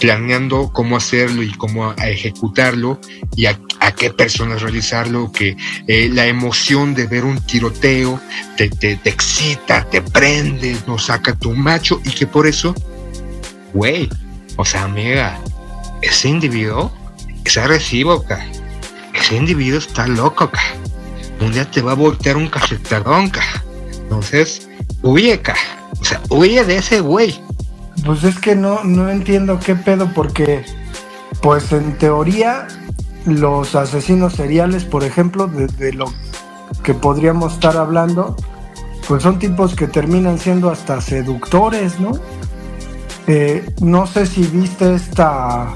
planeando 0.00 0.70
cómo 0.72 0.96
hacerlo 0.96 1.42
y 1.42 1.50
cómo 1.52 1.94
ejecutarlo 1.94 3.00
y 3.34 3.46
a, 3.46 3.58
qué 3.96 4.10
personas 4.10 4.60
realizarlo, 4.60 5.30
que 5.30 5.56
eh, 5.86 6.10
la 6.12 6.26
emoción 6.26 6.94
de 6.94 7.06
ver 7.06 7.24
un 7.24 7.40
tiroteo 7.40 8.20
te, 8.56 8.68
te, 8.68 8.96
te 8.96 9.08
excita, 9.08 9.88
te 9.88 10.02
prende, 10.02 10.76
no 10.86 10.98
saca 10.98 11.38
tu 11.38 11.52
macho 11.52 12.00
y 12.04 12.10
que 12.10 12.26
por 12.26 12.46
eso, 12.46 12.74
güey, 13.72 14.08
o 14.56 14.64
sea, 14.64 14.82
amiga, 14.82 15.40
ese 16.02 16.28
individuo 16.28 16.92
es 17.44 17.56
agresivo, 17.56 18.24
ca. 18.24 18.44
Ese 19.14 19.36
individuo 19.36 19.78
está 19.78 20.08
loco, 20.08 20.50
ca 20.50 20.60
un 21.40 21.52
día 21.52 21.70
te 21.70 21.82
va 21.82 21.92
a 21.92 21.94
voltear 21.94 22.36
un 22.36 22.48
cachetadón, 22.48 23.30
Entonces, 24.02 24.68
huye, 25.02 25.40
ca. 25.40 25.56
O 26.04 26.06
sea, 26.06 26.20
huye 26.28 26.62
de 26.64 26.76
ese 26.76 27.00
güey. 27.00 27.42
Pues 28.04 28.24
es 28.24 28.38
que 28.38 28.54
no, 28.54 28.84
no 28.84 29.08
entiendo 29.08 29.58
qué 29.58 29.74
pedo, 29.74 30.12
porque, 30.12 30.62
pues 31.40 31.72
en 31.72 31.96
teoría, 31.96 32.68
los 33.24 33.74
asesinos 33.74 34.34
seriales, 34.34 34.84
por 34.84 35.02
ejemplo, 35.02 35.46
de, 35.46 35.94
lo 35.94 36.12
que 36.82 36.92
podríamos 36.92 37.54
estar 37.54 37.78
hablando, 37.78 38.36
pues 39.08 39.22
son 39.22 39.38
tipos 39.38 39.74
que 39.74 39.86
terminan 39.86 40.38
siendo 40.38 40.68
hasta 40.70 41.00
seductores, 41.00 41.98
¿no? 41.98 42.12
Eh, 43.26 43.66
no 43.80 44.06
sé 44.06 44.26
si 44.26 44.42
viste 44.42 44.96
esta, 44.96 45.74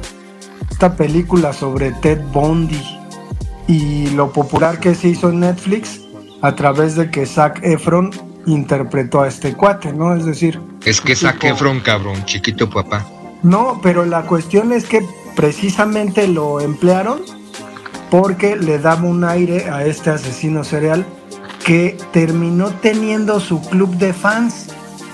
esta 0.71 0.95
película 0.95 1.55
sobre 1.55 1.93
Ted 1.93 2.21
Bundy 2.35 2.83
y 3.67 4.09
lo 4.11 4.31
popular 4.31 4.79
que 4.79 4.95
se 4.95 5.09
hizo 5.09 5.31
en 5.31 5.41
Netflix, 5.41 6.03
a 6.43 6.55
través 6.55 6.97
de 6.97 7.11
que 7.11 7.25
Zac 7.25 7.61
Efron 7.63 8.28
interpretó 8.49 9.23
a 9.23 9.29
este 9.29 9.55
cuate, 9.55 9.93
¿no? 9.93 10.15
Es 10.15 10.25
decir... 10.25 10.61
Es 10.85 11.01
que 11.01 11.15
Zac 11.15 11.43
Efron, 11.45 11.81
cabrón, 11.81 12.25
chiquito 12.25 12.69
papá. 12.69 13.07
No, 13.43 13.81
pero 13.83 14.05
la 14.05 14.23
cuestión 14.23 14.73
es 14.73 14.85
que 14.85 15.05
precisamente 15.37 16.27
lo 16.27 16.61
emplearon 16.61 17.21
porque 18.11 18.57
le 18.57 18.79
daba 18.79 19.03
un 19.03 19.25
aire 19.25 19.69
a 19.71 19.85
este 19.85 20.11
asesino 20.11 20.65
serial 20.65 21.07
que 21.65 21.97
terminó 22.13 22.71
teniendo 22.71 23.39
su 23.41 23.61
club 23.61 23.95
de 23.97 24.13
fans 24.13 24.69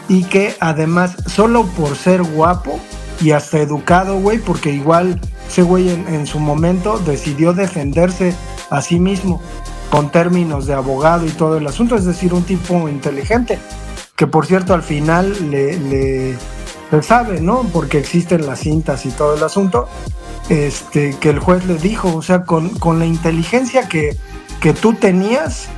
y 0.08 0.24
que 0.24 0.54
además 0.60 1.16
solo 1.26 1.66
por 1.66 1.96
ser 1.96 2.22
guapo 2.22 2.78
y 3.20 3.32
hasta 3.32 3.58
educado, 3.58 4.18
güey, 4.20 4.38
porque 4.38 4.70
igual 4.70 5.20
ese 5.48 5.62
güey 5.62 5.90
en, 5.90 6.26
su 6.26 6.38
momento 6.38 6.98
decidió 6.98 7.52
defenderse 7.52 8.34
a 8.70 8.80
sí 8.82 8.98
mismo 8.98 9.40
con 9.94 10.10
términos 10.10 10.66
de 10.66 10.74
abogado 10.74 11.24
y 11.24 11.30
todo 11.30 11.56
el 11.56 11.64
asunto, 11.68 11.94
es 11.94 12.04
decir, 12.04 12.34
un 12.34 12.42
tipo 12.42 12.88
inteligente, 12.88 13.60
que 14.16 14.26
por 14.26 14.44
cierto 14.44 14.74
al 14.74 14.82
final 14.82 15.52
le, 15.52 15.78
le, 15.78 16.36
sabe, 17.00 17.40
¿no? 17.40 17.62
Porque 17.72 17.98
existen 17.98 18.44
las 18.44 18.58
cintas 18.58 19.06
y 19.06 19.10
todo 19.10 19.36
el 19.36 19.42
asunto, 19.44 19.86
este, 20.48 21.16
que 21.20 21.30
el 21.30 21.38
juez 21.38 21.64
le 21.66 21.76
dijo, 21.76 22.12
o 22.12 22.22
sea, 22.22 22.42
con, 22.42 22.72
la 22.98 23.06
inteligencia 23.06 23.88
que, 23.88 24.16
que 24.60 24.72
tú 24.72 24.94
tenías, 24.94 25.68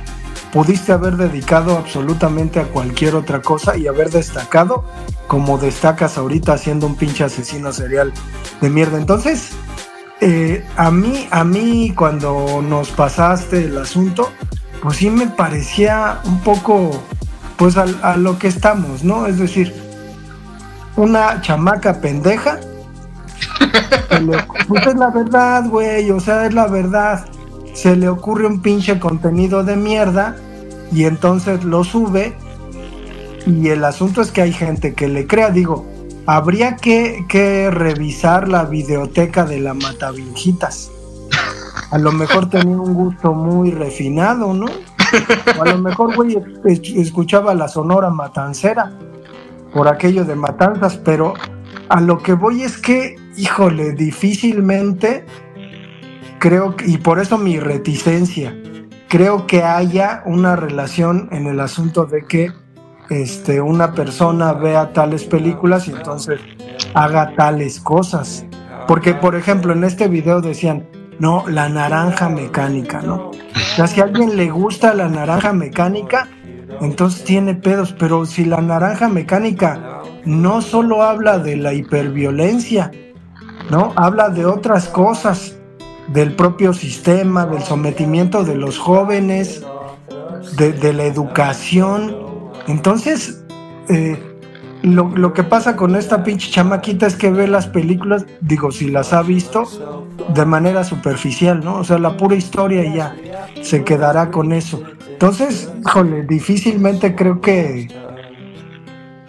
pudiste 0.51 0.93
haber 0.93 1.17
dedicado 1.17 1.77
absolutamente 1.77 2.59
a 2.59 2.63
cualquier 2.69 3.13
otra 3.13 3.43
cosa 3.43 3.77
y 3.77 3.85
haber 3.85 4.09
destacado 4.09 4.83
como 5.27 5.59
destacas 5.59 6.17
ahorita 6.17 6.57
siendo 6.57 6.87
un 6.87 6.95
pinche 6.95 7.23
asesino 7.23 7.71
serial 7.71 8.11
de 8.61 8.69
mierda. 8.71 8.97
Entonces, 8.97 9.51
eh, 10.19 10.65
a 10.75 10.89
mí, 10.89 11.27
a 11.29 11.43
mí 11.43 11.93
cuando 11.95 12.61
nos 12.61 12.89
pasaste 12.89 13.65
el 13.65 13.77
asunto, 13.77 14.31
pues 14.81 14.97
sí 14.97 15.09
me 15.09 15.27
parecía 15.27 16.19
un 16.25 16.39
poco, 16.41 17.03
pues 17.57 17.77
a, 17.77 18.17
lo 18.17 18.39
que 18.39 18.47
estamos, 18.47 19.03
¿no? 19.03 19.27
Es 19.27 19.37
decir, 19.37 19.73
una 20.95 21.41
chamaca 21.41 22.01
pendeja. 22.01 22.59
pues 24.67 24.87
es 24.87 24.95
la 24.95 25.09
verdad, 25.09 25.65
güey, 25.67 26.09
o 26.11 26.19
sea, 26.19 26.45
es 26.45 26.53
la 26.53 26.67
verdad. 26.67 27.27
Se 27.73 27.95
le 27.95 28.09
ocurre 28.09 28.47
un 28.47 28.61
pinche 28.61 28.99
contenido 28.99 29.63
de 29.63 29.75
mierda 29.75 30.35
y 30.91 31.05
entonces 31.05 31.63
lo 31.63 31.83
sube 31.83 32.35
y 33.45 33.69
el 33.69 33.85
asunto 33.85 34.21
es 34.21 34.31
que 34.31 34.41
hay 34.41 34.51
gente 34.51 34.93
que 34.93 35.07
le 35.07 35.27
crea, 35.27 35.51
digo, 35.51 35.85
habría 36.27 36.75
que, 36.75 37.69
revisar 37.71 38.47
la 38.47 38.65
videoteca 38.65 39.45
de 39.45 39.59
la 39.59 39.73
Matavinjitas. 39.73 40.91
A 41.89 41.97
lo 41.97 42.11
mejor 42.11 42.49
tenía 42.49 42.75
un 42.75 42.93
gusto 42.93 43.33
muy 43.33 43.71
refinado, 43.71 44.53
¿no? 44.53 44.65
O 45.57 45.61
a 45.61 45.65
lo 45.65 45.77
mejor, 45.77 46.15
güey, 46.15 46.37
escuchaba 46.65 47.55
la 47.55 47.69
sonora 47.69 48.09
matancera 48.09 48.91
por 49.73 49.87
aquello 49.87 50.25
de 50.25 50.35
matanzas, 50.35 50.97
pero 50.97 51.33
a 51.87 52.01
lo 52.01 52.17
que 52.21 52.33
voy 52.33 52.63
es 52.63 52.77
que, 52.77 53.15
híjole, 53.37 53.93
difícilmente 53.93 55.25
creo 56.39 56.75
que, 56.75 56.87
y 56.87 56.97
por 56.97 57.19
eso 57.19 57.37
mi 57.37 57.57
reticencia, 57.57 58.53
creo 59.07 59.47
que 59.47 59.63
haya 59.63 60.23
una 60.25 60.57
relación 60.57 61.29
en 61.31 61.47
el 61.47 61.61
asunto 61.61 62.05
de 62.05 62.23
que 62.23 62.51
este, 63.09 63.61
una 63.61 63.93
persona 63.93 64.53
vea 64.53 64.93
tales 64.93 65.23
películas 65.25 65.87
y 65.87 65.91
entonces 65.91 66.39
haga 66.93 67.33
tales 67.35 67.79
cosas. 67.79 68.45
Porque, 68.87 69.13
por 69.13 69.35
ejemplo, 69.35 69.73
en 69.73 69.83
este 69.83 70.07
video 70.07 70.41
decían, 70.41 70.87
no, 71.19 71.43
la 71.47 71.67
naranja 71.67 72.29
mecánica, 72.29 73.01
¿no? 73.01 73.31
O 73.79 73.87
si 73.87 74.01
a 74.01 74.03
alguien 74.03 74.37
le 74.37 74.49
gusta 74.49 74.93
la 74.93 75.09
naranja 75.09 75.51
mecánica, 75.53 76.27
entonces 76.81 77.23
tiene 77.23 77.55
pedos, 77.55 77.93
pero 77.97 78.25
si 78.25 78.45
la 78.45 78.61
naranja 78.61 79.07
mecánica 79.07 80.01
no 80.25 80.61
solo 80.61 81.03
habla 81.03 81.39
de 81.39 81.57
la 81.57 81.73
hiperviolencia, 81.73 82.91
¿no? 83.69 83.93
Habla 83.95 84.29
de 84.29 84.45
otras 84.45 84.87
cosas 84.87 85.57
del 86.07 86.35
propio 86.35 86.73
sistema, 86.73 87.45
del 87.45 87.63
sometimiento 87.63 88.43
de 88.43 88.55
los 88.55 88.77
jóvenes, 88.77 89.65
de, 90.57 90.93
la 90.93 91.03
educación. 91.03 92.26
Entonces, 92.67 93.43
eh, 93.89 94.17
lo, 94.83 95.33
que 95.33 95.43
pasa 95.43 95.75
con 95.75 95.95
esta 95.95 96.23
pinche 96.23 96.51
chamaquita 96.51 97.07
es 97.07 97.15
que 97.15 97.31
ve 97.31 97.47
las 97.47 97.67
películas, 97.67 98.25
digo, 98.41 98.71
si 98.71 98.89
las 98.89 99.13
ha 99.13 99.21
visto, 99.23 100.07
de 100.33 100.45
manera 100.45 100.83
superficial, 100.83 101.63
¿no? 101.63 101.77
O 101.77 101.83
sea, 101.83 101.97
la 101.97 102.15
pura 102.15 102.35
historia 102.35 102.83
ya 102.93 103.15
se 103.63 103.83
quedará 103.83 104.29
con 104.29 104.53
eso. 104.53 104.83
Entonces, 105.09 105.71
híjole, 105.85 106.23
difícilmente 106.23 107.15
creo 107.15 107.41
que 107.41 107.87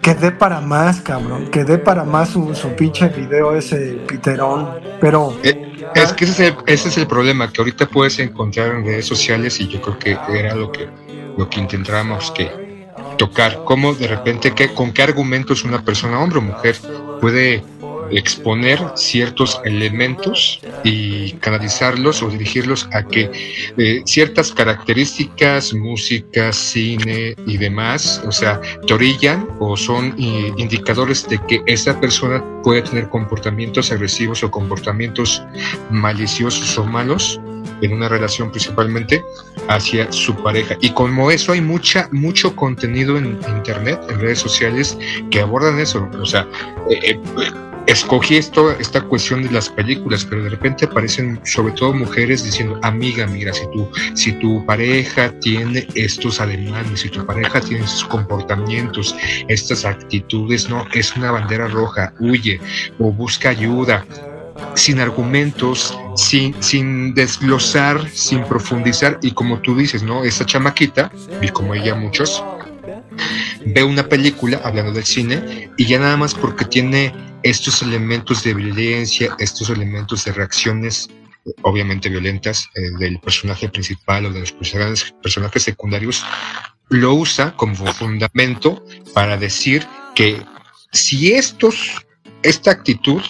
que 0.01 0.15
dé 0.15 0.31
para 0.31 0.61
más, 0.61 1.01
cabrón, 1.01 1.49
que 1.49 1.65
dé 1.65 1.77
para 1.77 2.05
más 2.05 2.29
su, 2.29 2.53
pinche 2.77 3.09
video 3.09 3.53
ese 3.53 3.99
piterón, 4.07 4.69
pero... 5.01 5.35
Eh, 5.43 5.65
es 5.93 6.13
que 6.13 6.23
ese 6.23 6.55
es, 6.65 6.97
el, 6.97 7.07
problema, 7.07 7.51
que 7.51 7.61
ahorita 7.61 7.87
puedes 7.87 8.17
encontrar 8.19 8.75
en 8.75 8.85
redes 8.85 9.05
sociales 9.05 9.59
y 9.59 9.67
yo 9.67 9.81
creo 9.81 9.99
que 9.99 10.17
era 10.39 10.55
lo 10.55 10.71
que, 10.71 10.87
lo 11.37 11.49
que 11.49 11.59
intentábamos 11.59 12.31
que 12.31 12.68
tocar, 13.19 13.61
cómo 13.65 13.93
de 13.93 14.07
repente, 14.07 14.55
que, 14.55 14.73
con 14.73 14.93
qué 14.93 15.03
argumentos 15.03 15.63
una 15.63 15.83
persona, 15.83 16.19
hombre 16.19 16.39
o 16.39 16.41
mujer, 16.41 16.75
puede 17.21 17.61
exponer 18.11 18.79
ciertos 18.95 19.61
elementos 19.65 20.61
y 20.83 21.33
canalizarlos 21.33 22.23
o 22.23 22.29
dirigirlos 22.29 22.89
a 22.91 23.03
que 23.03 23.29
eh, 23.77 24.01
ciertas 24.05 24.51
características, 24.51 25.75
música, 25.75 26.51
cine 26.51 27.35
y 27.45 27.57
demás, 27.57 28.23
o 28.25 28.31
sea, 28.31 28.59
te 28.87 28.93
orillan 28.93 29.47
o 29.59 29.77
son 29.77 30.15
eh, 30.17 30.51
indicadores 30.57 31.27
de 31.27 31.39
que 31.47 31.61
esa 31.67 31.99
persona 31.99 32.43
puede 32.63 32.81
tener 32.81 33.09
comportamientos 33.09 33.91
agresivos 33.91 34.43
o 34.43 34.49
comportamientos 34.49 35.43
maliciosos 35.91 36.77
o 36.79 36.85
malos 36.85 37.39
en 37.81 37.93
una 37.93 38.09
relación 38.09 38.51
principalmente 38.51 39.23
hacia 39.67 40.11
su 40.11 40.35
pareja. 40.35 40.77
Y 40.81 40.91
como 40.91 41.31
eso 41.31 41.53
hay 41.53 41.61
mucha, 41.61 42.09
mucho 42.11 42.55
contenido 42.55 43.17
en 43.17 43.39
internet, 43.47 43.99
en 44.09 44.19
redes 44.19 44.39
sociales 44.39 44.97
que 45.31 45.41
abordan 45.41 45.79
eso. 45.79 46.07
O 46.19 46.25
sea, 46.25 46.47
eh, 46.89 47.19
escogí 47.89 48.37
esto, 48.37 48.71
esta 48.71 49.01
cuestión 49.01 49.43
de 49.43 49.51
las 49.51 49.69
películas, 49.69 50.23
pero 50.25 50.43
de 50.43 50.49
repente 50.49 50.85
aparecen 50.85 51.39
sobre 51.43 51.73
todo 51.73 51.93
mujeres 51.93 52.43
diciendo, 52.43 52.79
amiga, 52.83 53.25
mira, 53.25 53.51
si 53.51 53.65
tu, 53.71 53.89
si 54.13 54.31
tu 54.33 54.63
pareja 54.65 55.31
tiene 55.39 55.87
estos 55.95 56.39
ademanes, 56.39 56.99
si 57.01 57.09
tu 57.09 57.25
pareja 57.25 57.59
tiene 57.61 57.83
estos 57.83 58.05
comportamientos, 58.05 59.15
estas 59.47 59.85
actitudes, 59.85 60.69
no, 60.69 60.85
es 60.93 61.15
una 61.15 61.31
bandera 61.31 61.67
roja, 61.67 62.13
huye 62.19 62.59
o 62.99 63.11
busca 63.11 63.49
ayuda, 63.49 64.05
sin 64.75 64.99
argumentos, 64.99 65.97
sin, 66.15 66.61
sin 66.61 67.13
desglosar, 67.13 68.09
sin 68.09 68.43
profundizar, 68.43 69.19
y 69.21 69.31
como 69.31 69.59
tú 69.59 69.75
dices, 69.75 70.03
¿no? 70.03 70.23
Esa 70.23 70.45
chamaquita, 70.45 71.11
y 71.41 71.49
como 71.49 71.75
ella 71.75 71.95
muchos, 71.95 72.43
ve 73.65 73.83
una 73.83 74.07
película 74.07 74.61
hablando 74.63 74.93
del 74.93 75.03
cine 75.03 75.69
y 75.77 75.85
ya 75.85 75.99
nada 75.99 76.17
más 76.17 76.33
porque 76.33 76.65
tiene 76.65 77.13
estos 77.43 77.81
elementos 77.81 78.43
de 78.43 78.53
violencia, 78.53 79.35
estos 79.39 79.69
elementos 79.69 80.25
de 80.25 80.31
reacciones 80.31 81.09
obviamente 81.61 82.09
violentas 82.09 82.69
eh, 82.75 82.91
del 82.99 83.19
personaje 83.19 83.69
principal 83.69 84.25
o 84.25 84.31
de 84.33 84.41
los 84.41 84.51
personajes, 84.51 85.13
personajes 85.21 85.63
secundarios, 85.63 86.23
lo 86.89 87.13
usa 87.13 87.55
como 87.55 87.75
fundamento 87.93 88.83
para 89.13 89.37
decir 89.37 89.85
que 90.15 90.41
si 90.91 91.33
estos, 91.33 92.05
esta 92.43 92.71
actitud 92.71 93.21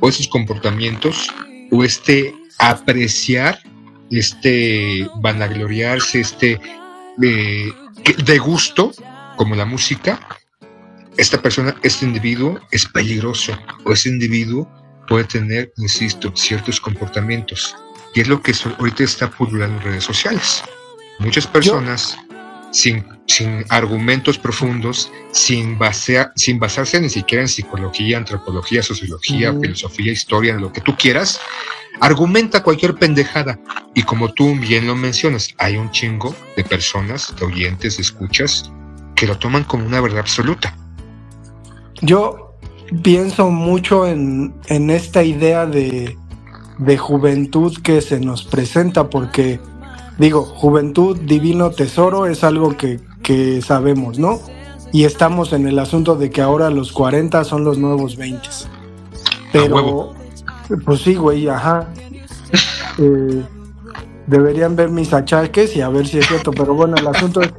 o 0.00 0.08
estos 0.08 0.28
comportamientos 0.28 1.28
o 1.70 1.84
este 1.84 2.34
apreciar, 2.58 3.58
este 4.10 5.08
vanagloriarse, 5.16 6.20
este 6.20 6.60
eh, 7.22 7.72
de 8.24 8.38
gusto, 8.38 8.92
como 9.36 9.54
la 9.54 9.64
música, 9.64 10.20
esta 11.16 11.40
persona, 11.40 11.76
este 11.82 12.04
individuo 12.04 12.60
es 12.70 12.86
peligroso 12.86 13.56
o 13.84 13.92
este 13.92 14.08
individuo 14.08 14.68
puede 15.06 15.24
tener, 15.24 15.72
insisto, 15.76 16.32
ciertos 16.34 16.80
comportamientos. 16.80 17.74
Y 18.14 18.20
es 18.20 18.28
lo 18.28 18.40
que 18.40 18.52
ahorita 18.78 19.04
está 19.04 19.30
pululando 19.30 19.76
en 19.78 19.84
redes 19.84 20.04
sociales. 20.04 20.62
Muchas 21.18 21.46
personas 21.46 22.16
sin, 22.74 23.04
sin 23.28 23.64
argumentos 23.68 24.36
profundos, 24.36 25.10
sin, 25.30 25.78
sin 26.34 26.58
basarse 26.58 27.00
ni 27.00 27.08
siquiera 27.08 27.42
en 27.42 27.48
psicología, 27.48 28.18
antropología, 28.18 28.82
sociología, 28.82 29.54
filosofía, 29.60 30.10
historia, 30.10 30.54
lo 30.54 30.72
que 30.72 30.80
tú 30.80 30.96
quieras, 30.98 31.40
argumenta 32.00 32.64
cualquier 32.64 32.96
pendejada. 32.96 33.60
Y 33.94 34.02
como 34.02 34.32
tú 34.32 34.56
bien 34.56 34.88
lo 34.88 34.96
mencionas, 34.96 35.54
hay 35.58 35.76
un 35.76 35.92
chingo 35.92 36.34
de 36.56 36.64
personas, 36.64 37.32
de 37.38 37.46
oyentes, 37.46 37.96
de 37.96 38.02
escuchas, 38.02 38.72
que 39.14 39.28
lo 39.28 39.38
toman 39.38 39.62
como 39.62 39.86
una 39.86 40.00
verdad 40.00 40.18
absoluta. 40.18 40.76
Yo 42.02 42.56
pienso 43.04 43.50
mucho 43.50 44.04
en, 44.08 44.52
esta 44.66 45.22
idea 45.22 45.64
de, 45.64 46.16
juventud 46.98 47.80
que 47.82 48.00
se 48.00 48.18
nos 48.18 48.42
presenta, 48.42 49.08
porque 49.08 49.60
digo, 50.18 50.42
juventud, 50.44 51.18
divino 51.18 51.70
tesoro 51.70 52.26
es 52.26 52.44
algo 52.44 52.76
que, 52.76 53.00
que 53.22 53.62
sabemos, 53.62 54.18
¿no? 54.18 54.40
Y 54.92 55.04
estamos 55.04 55.52
en 55.52 55.66
el 55.66 55.78
asunto 55.78 56.14
de 56.14 56.30
que 56.30 56.40
ahora 56.40 56.70
los 56.70 56.92
40 56.92 57.42
son 57.44 57.64
los 57.64 57.78
nuevos 57.78 58.16
20. 58.16 58.48
Pero, 59.52 60.14
pues 60.84 61.00
sí, 61.00 61.14
güey, 61.14 61.48
ajá. 61.48 61.88
Eh, 62.96 63.42
deberían 64.28 64.76
ver 64.76 64.88
mis 64.88 65.12
achaques 65.12 65.74
y 65.74 65.80
a 65.80 65.88
ver 65.88 66.06
si 66.06 66.20
es 66.20 66.28
cierto, 66.28 66.52
pero 66.52 66.74
bueno, 66.74 66.94
el 66.96 67.04
asunto 67.08 67.40
es... 67.40 67.52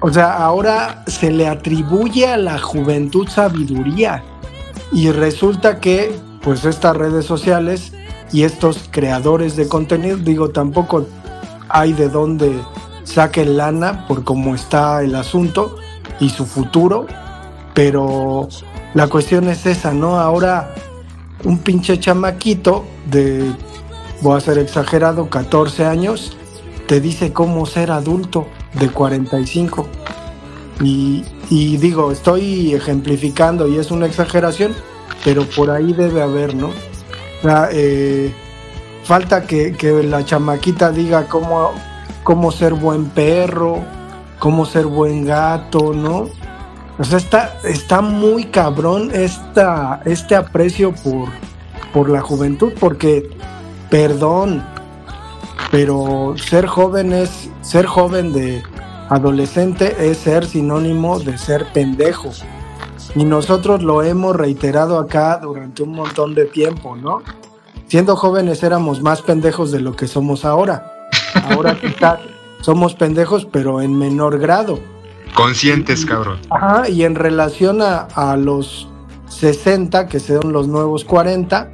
O 0.00 0.12
sea, 0.12 0.44
ahora 0.44 1.02
se 1.06 1.30
le 1.30 1.48
atribuye 1.48 2.26
a 2.26 2.36
la 2.36 2.58
juventud 2.58 3.26
sabiduría 3.28 4.22
y 4.92 5.10
resulta 5.10 5.80
que, 5.80 6.14
pues 6.42 6.66
estas 6.66 6.94
redes 6.94 7.24
sociales 7.24 7.94
y 8.32 8.44
estos 8.44 8.88
creadores 8.90 9.56
de 9.56 9.68
contenido, 9.68 10.16
digo, 10.16 10.50
tampoco 10.50 11.06
hay 11.68 11.92
de 11.92 12.08
dónde 12.08 12.52
saquen 13.04 13.56
lana 13.56 14.06
por 14.06 14.24
cómo 14.24 14.54
está 14.54 15.02
el 15.02 15.14
asunto 15.14 15.76
y 16.18 16.30
su 16.30 16.46
futuro, 16.46 17.06
pero 17.74 18.48
la 18.94 19.08
cuestión 19.08 19.48
es 19.48 19.66
esa, 19.66 19.92
¿no? 19.92 20.18
Ahora 20.18 20.74
un 21.44 21.58
pinche 21.58 21.98
chamaquito 21.98 22.84
de, 23.10 23.52
voy 24.20 24.36
a 24.36 24.40
ser 24.40 24.58
exagerado, 24.58 25.28
14 25.28 25.84
años, 25.84 26.36
te 26.86 27.00
dice 27.00 27.32
cómo 27.32 27.66
ser 27.66 27.90
adulto 27.90 28.46
de 28.74 28.88
45. 28.90 29.86
Y, 30.82 31.24
y 31.50 31.76
digo, 31.76 32.12
estoy 32.12 32.74
ejemplificando 32.74 33.68
y 33.68 33.78
es 33.78 33.90
una 33.90 34.06
exageración, 34.06 34.74
pero 35.24 35.44
por 35.44 35.70
ahí 35.70 35.92
debe 35.92 36.22
haber, 36.22 36.54
¿no? 36.54 36.70
Eh, 37.44 38.32
falta 39.04 39.46
que, 39.46 39.74
la 40.04 40.24
chamaquita 40.24 40.90
diga 40.90 41.28
cómo, 41.28 41.72
cómo 42.22 42.52
ser 42.52 42.74
buen 42.74 43.06
perro, 43.06 43.80
cómo 44.38 44.64
ser 44.64 44.86
buen 44.86 45.24
gato, 45.24 45.92
¿no? 45.92 46.28
O 46.98 47.04
sea, 47.04 47.18
está, 47.18 47.58
está 47.64 48.00
muy 48.00 48.44
cabrón 48.44 49.10
este 49.14 50.34
aprecio 50.34 50.92
por, 50.92 51.28
por 51.92 52.10
la 52.10 52.20
juventud, 52.20 52.72
porque, 52.78 53.28
perdón, 53.90 54.62
pero 55.70 56.34
ser 56.36 56.66
joven 56.66 57.12
es, 57.12 57.48
ser 57.62 57.86
joven 57.86 58.32
de 58.32 58.62
adolescente 59.08 59.96
es 59.98 60.18
ser 60.18 60.46
sinónimo 60.46 61.18
de 61.18 61.38
ser 61.38 61.66
pendejo. 61.72 62.30
Y 63.14 63.24
nosotros 63.24 63.82
lo 63.82 64.02
hemos 64.02 64.34
reiterado 64.36 64.98
acá 64.98 65.38
durante 65.42 65.82
un 65.82 65.92
montón 65.92 66.34
de 66.34 66.46
tiempo, 66.46 66.96
¿no? 66.96 67.22
Siendo 67.86 68.16
jóvenes 68.16 68.62
éramos 68.62 69.02
más 69.02 69.20
pendejos 69.20 69.70
de 69.70 69.80
lo 69.80 69.94
que 69.94 70.08
somos 70.08 70.46
ahora. 70.46 71.10
Ahora 71.34 71.78
quizás 71.78 72.20
somos 72.62 72.94
pendejos, 72.94 73.44
pero 73.44 73.82
en 73.82 73.98
menor 73.98 74.38
grado. 74.38 74.78
Conscientes, 75.34 76.06
cabrón. 76.06 76.38
Ajá, 76.48 76.88
y 76.88 77.04
en 77.04 77.14
relación 77.14 77.82
a, 77.82 78.08
a 78.14 78.36
los 78.36 78.88
60, 79.28 80.06
que 80.06 80.18
son 80.18 80.52
los 80.52 80.68
nuevos 80.68 81.04
40, 81.04 81.70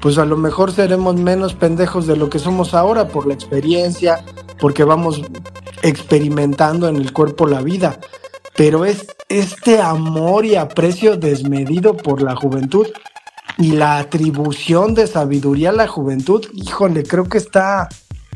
pues 0.00 0.18
a 0.18 0.24
lo 0.24 0.36
mejor 0.36 0.70
seremos 0.70 1.16
menos 1.16 1.54
pendejos 1.54 2.06
de 2.06 2.16
lo 2.16 2.30
que 2.30 2.38
somos 2.38 2.74
ahora 2.74 3.08
por 3.08 3.26
la 3.26 3.34
experiencia, 3.34 4.24
porque 4.60 4.84
vamos 4.84 5.20
experimentando 5.82 6.88
en 6.88 6.96
el 6.96 7.12
cuerpo 7.12 7.46
la 7.46 7.62
vida 7.62 7.98
pero 8.56 8.84
es 8.84 9.06
este 9.28 9.80
amor 9.80 10.44
y 10.44 10.56
aprecio 10.56 11.16
desmedido 11.16 11.96
por 11.96 12.22
la 12.22 12.34
juventud 12.34 12.86
y 13.58 13.72
la 13.72 13.98
atribución 13.98 14.94
de 14.94 15.06
sabiduría 15.06 15.70
a 15.70 15.74
la 15.74 15.88
juventud, 15.88 16.44
híjole, 16.54 17.04
creo 17.04 17.24
que 17.24 17.38
está 17.38 17.88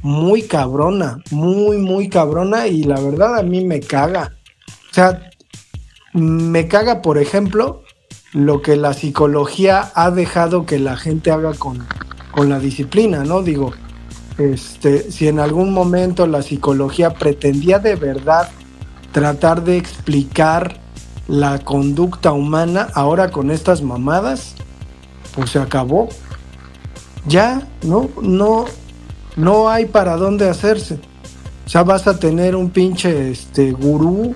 muy 0.03 0.43
cabrona, 0.43 1.23
muy, 1.31 1.79
muy 1.79 2.09
cabrona 2.09 2.67
y 2.67 2.85
la 2.85 3.01
verdad 3.01 3.39
a 3.39 3.43
mí 3.43 3.65
me 3.65 3.81
caga. 3.81 4.37
O 4.91 4.95
sea, 4.95 5.31
me 6.15 6.69
caga, 6.69 7.03
por 7.03 7.19
ejemplo, 7.19 7.83
lo 8.33 8.63
que 8.63 8.77
la 8.77 8.95
psicología 8.95 9.91
ha 9.95 10.11
dejado 10.11 10.65
que 10.65 10.79
la 10.79 10.97
gente 10.97 11.31
haga 11.31 11.53
con, 11.55 11.87
con 12.33 12.49
la 12.49 12.59
disciplina, 12.59 13.25
¿no? 13.25 13.43
Digo, 13.43 13.73
este, 14.39 15.11
si 15.11 15.29
en 15.29 15.39
algún 15.39 15.73
momento 15.73 16.27
la 16.27 16.43
psicología 16.43 17.11
pretendía 17.11 17.79
de 17.79 17.97
verdad 17.97 18.49
tratar 19.13 19.65
de 19.65 19.77
explicar 19.77 20.81
la 21.29 21.59
conducta 21.61 22.33
humana 22.33 22.89
ahora 22.95 23.31
con 23.31 23.51
estas 23.51 23.83
mamadas, 23.83 24.55
pues 25.35 25.51
se 25.51 25.59
acabó. 25.59 26.09
Ya, 27.27 27.69
no, 27.83 28.09
no, 28.21 28.65
no 29.37 29.69
hay 29.69 29.87
para 29.87 30.17
dónde 30.17 30.49
hacerse. 30.49 30.99
Ya 31.67 31.83
vas 31.85 32.07
a 32.07 32.19
tener 32.19 32.57
un 32.57 32.71
pinche 32.71 33.31
este 33.31 33.71
gurú 33.73 34.35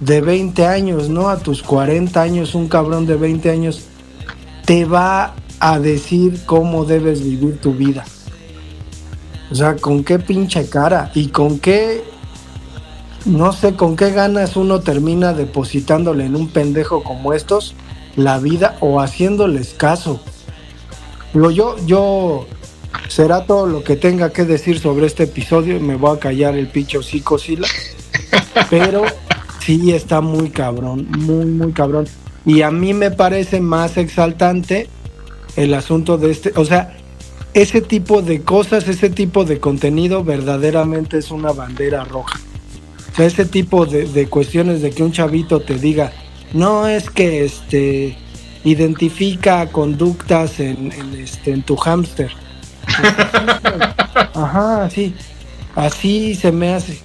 de 0.00 0.20
20 0.20 0.66
años, 0.66 1.08
¿no? 1.08 1.28
A 1.28 1.38
tus 1.38 1.62
40 1.62 2.20
años, 2.20 2.54
un 2.54 2.68
cabrón 2.68 3.06
de 3.06 3.16
20 3.16 3.50
años 3.50 3.82
te 4.66 4.84
va 4.84 5.34
a 5.60 5.78
decir 5.78 6.42
cómo 6.44 6.84
debes 6.84 7.22
vivir 7.22 7.60
tu 7.60 7.72
vida. 7.72 8.04
O 9.50 9.54
sea, 9.54 9.76
con 9.76 10.02
qué 10.02 10.18
pinche 10.18 10.68
cara 10.68 11.10
y 11.14 11.28
con 11.28 11.58
qué 11.58 12.02
no 13.24 13.52
sé 13.52 13.74
con 13.74 13.96
qué 13.96 14.10
ganas 14.10 14.56
uno 14.56 14.80
termina 14.80 15.32
depositándole 15.32 16.26
en 16.26 16.36
un 16.36 16.48
pendejo 16.48 17.02
como 17.02 17.32
estos 17.32 17.74
la 18.16 18.38
vida 18.38 18.76
o 18.80 19.00
haciéndoles 19.00 19.74
caso. 19.74 20.20
Digo, 21.32 21.50
yo, 21.50 21.76
yo 21.86 22.46
será 23.08 23.46
todo 23.46 23.66
lo 23.66 23.82
que 23.84 23.96
tenga 23.96 24.32
que 24.32 24.44
decir 24.44 24.78
sobre 24.78 25.06
este 25.06 25.24
episodio. 25.24 25.80
Me 25.80 25.96
voy 25.96 26.16
a 26.16 26.20
callar 26.20 26.56
el 26.56 26.68
picho 26.68 27.02
psicosila. 27.02 27.66
Pero 28.70 29.04
sí 29.60 29.92
está 29.92 30.20
muy 30.20 30.50
cabrón, 30.50 31.08
muy, 31.10 31.46
muy 31.46 31.72
cabrón. 31.72 32.06
Y 32.44 32.62
a 32.62 32.70
mí 32.70 32.92
me 32.92 33.10
parece 33.10 33.60
más 33.60 33.96
exaltante 33.96 34.88
el 35.56 35.74
asunto 35.74 36.18
de 36.18 36.30
este, 36.30 36.52
o 36.56 36.64
sea, 36.64 36.96
ese 37.54 37.80
tipo 37.80 38.22
de 38.22 38.42
cosas, 38.42 38.88
ese 38.88 39.10
tipo 39.10 39.44
de 39.44 39.60
contenido 39.60 40.24
verdaderamente 40.24 41.18
es 41.18 41.30
una 41.30 41.52
bandera 41.52 42.04
roja. 42.04 42.40
O 43.12 43.14
sea, 43.14 43.26
ese 43.26 43.44
tipo 43.44 43.84
de, 43.84 44.26
cuestiones 44.28 44.80
de 44.80 44.90
que 44.90 45.02
un 45.02 45.12
chavito 45.12 45.60
te 45.60 45.74
diga, 45.74 46.12
no 46.52 46.86
es 46.86 47.10
que 47.10 47.44
este 47.44 48.16
identifica 48.64 49.66
conductas 49.66 50.60
en, 50.60 50.92
este, 51.18 51.52
en 51.52 51.62
tu 51.62 51.76
hámster. 51.76 52.32
Ajá, 54.34 54.88
sí. 54.88 55.14
Así 55.74 56.34
se 56.34 56.52
me 56.52 56.72
hace. 56.74 57.00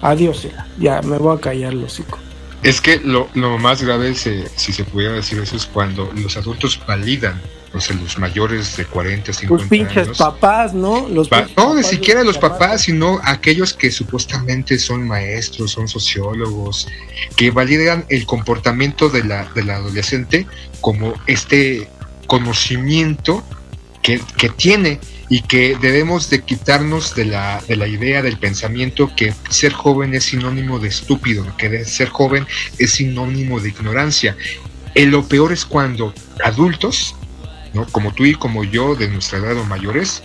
Adiós, 0.00 0.48
ya 0.78 1.02
me 1.02 1.18
voy 1.18 1.36
a 1.36 1.40
callar 1.40 1.74
los 1.74 1.92
hocico. 1.92 2.18
Es 2.62 2.80
que 2.80 2.98
lo, 3.00 3.28
lo 3.34 3.58
más 3.58 3.82
grave, 3.82 4.14
si 4.14 4.72
se 4.72 4.84
pudiera 4.84 5.14
decir 5.14 5.38
eso, 5.40 5.56
es 5.56 5.66
cuando 5.66 6.10
los 6.14 6.36
adultos 6.36 6.80
validan 6.86 7.40
o 7.74 7.80
sea, 7.80 7.96
los 7.96 8.18
mayores 8.18 8.76
de 8.76 8.84
40, 8.84 9.32
50 9.32 9.62
Los 9.62 9.68
pinches 9.68 10.18
papás, 10.18 10.74
¿no? 10.74 11.08
Los 11.08 11.30
no, 11.56 11.74
ni 11.74 11.82
siquiera 11.82 12.22
los 12.22 12.38
papás, 12.38 12.82
sino 12.82 13.20
aquellos 13.24 13.72
que 13.72 13.90
supuestamente 13.90 14.78
son 14.78 15.06
maestros, 15.06 15.72
son 15.72 15.88
sociólogos, 15.88 16.88
que 17.36 17.50
validan 17.50 18.04
el 18.08 18.26
comportamiento 18.26 19.08
de 19.08 19.24
la, 19.24 19.44
del 19.54 19.70
adolescente 19.70 20.46
como 20.80 21.14
este 21.26 21.88
conocimiento 22.26 23.42
que, 24.02 24.20
que 24.36 24.50
tiene 24.50 25.00
y 25.32 25.40
que 25.40 25.78
debemos 25.80 26.28
de 26.28 26.42
quitarnos 26.42 27.14
de 27.14 27.24
la, 27.24 27.62
de 27.66 27.76
la 27.76 27.86
idea 27.86 28.20
del 28.20 28.36
pensamiento 28.36 29.10
que 29.16 29.32
ser 29.48 29.72
joven 29.72 30.14
es 30.14 30.24
sinónimo 30.24 30.78
de 30.78 30.88
estúpido, 30.88 31.46
que 31.56 31.86
ser 31.86 32.10
joven 32.10 32.46
es 32.78 32.90
sinónimo 32.90 33.58
de 33.58 33.70
ignorancia. 33.70 34.36
Y 34.94 35.06
lo 35.06 35.26
peor 35.26 35.52
es 35.52 35.64
cuando 35.64 36.12
adultos 36.44 37.14
¿no? 37.74 37.86
Como 37.86 38.12
tú 38.12 38.24
y 38.24 38.34
como 38.34 38.64
yo, 38.64 38.94
de 38.94 39.08
nuestra 39.08 39.38
edad 39.38 39.56
o 39.56 39.64
mayores, 39.64 40.22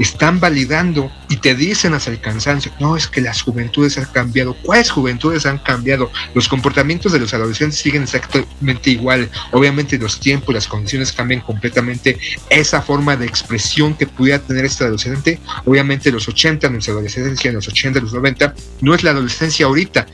están 0.00 0.40
validando 0.40 1.12
y 1.28 1.36
te 1.36 1.54
dicen 1.54 1.92
hasta 1.92 2.10
el 2.10 2.20
cansancio, 2.20 2.72
no, 2.80 2.96
es 2.96 3.06
que 3.06 3.20
las 3.20 3.42
juventudes 3.42 3.98
han 3.98 4.06
cambiado. 4.06 4.54
¿Cuáles 4.62 4.90
juventudes 4.90 5.44
han 5.44 5.58
cambiado? 5.58 6.10
Los 6.34 6.48
comportamientos 6.48 7.12
de 7.12 7.20
los 7.20 7.34
adolescentes 7.34 7.78
siguen 7.78 8.04
exactamente 8.04 8.90
igual. 8.90 9.30
Obviamente 9.52 9.98
los 9.98 10.18
tiempos, 10.18 10.54
las 10.54 10.66
condiciones 10.66 11.12
cambian 11.12 11.42
completamente. 11.42 12.18
Esa 12.48 12.80
forma 12.80 13.16
de 13.16 13.26
expresión 13.26 13.94
que 13.94 14.06
pudiera 14.06 14.38
tener 14.38 14.64
este 14.64 14.84
adolescente, 14.84 15.38
obviamente 15.66 16.10
los 16.10 16.26
80, 16.26 16.70
nuestra 16.70 16.94
adolescencia 16.94 17.50
en 17.50 17.56
los 17.56 17.68
80, 17.68 18.00
los 18.00 18.14
90, 18.14 18.54
no 18.80 18.94
es 18.94 19.02
la 19.02 19.10
adolescencia 19.10 19.66
ahorita, 19.66 20.06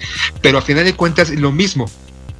pero 0.42 0.59
a 0.59 0.62
final 0.62 0.85
de 0.85 0.94
cuentas 0.94 1.31
lo 1.31 1.53
mismo 1.53 1.88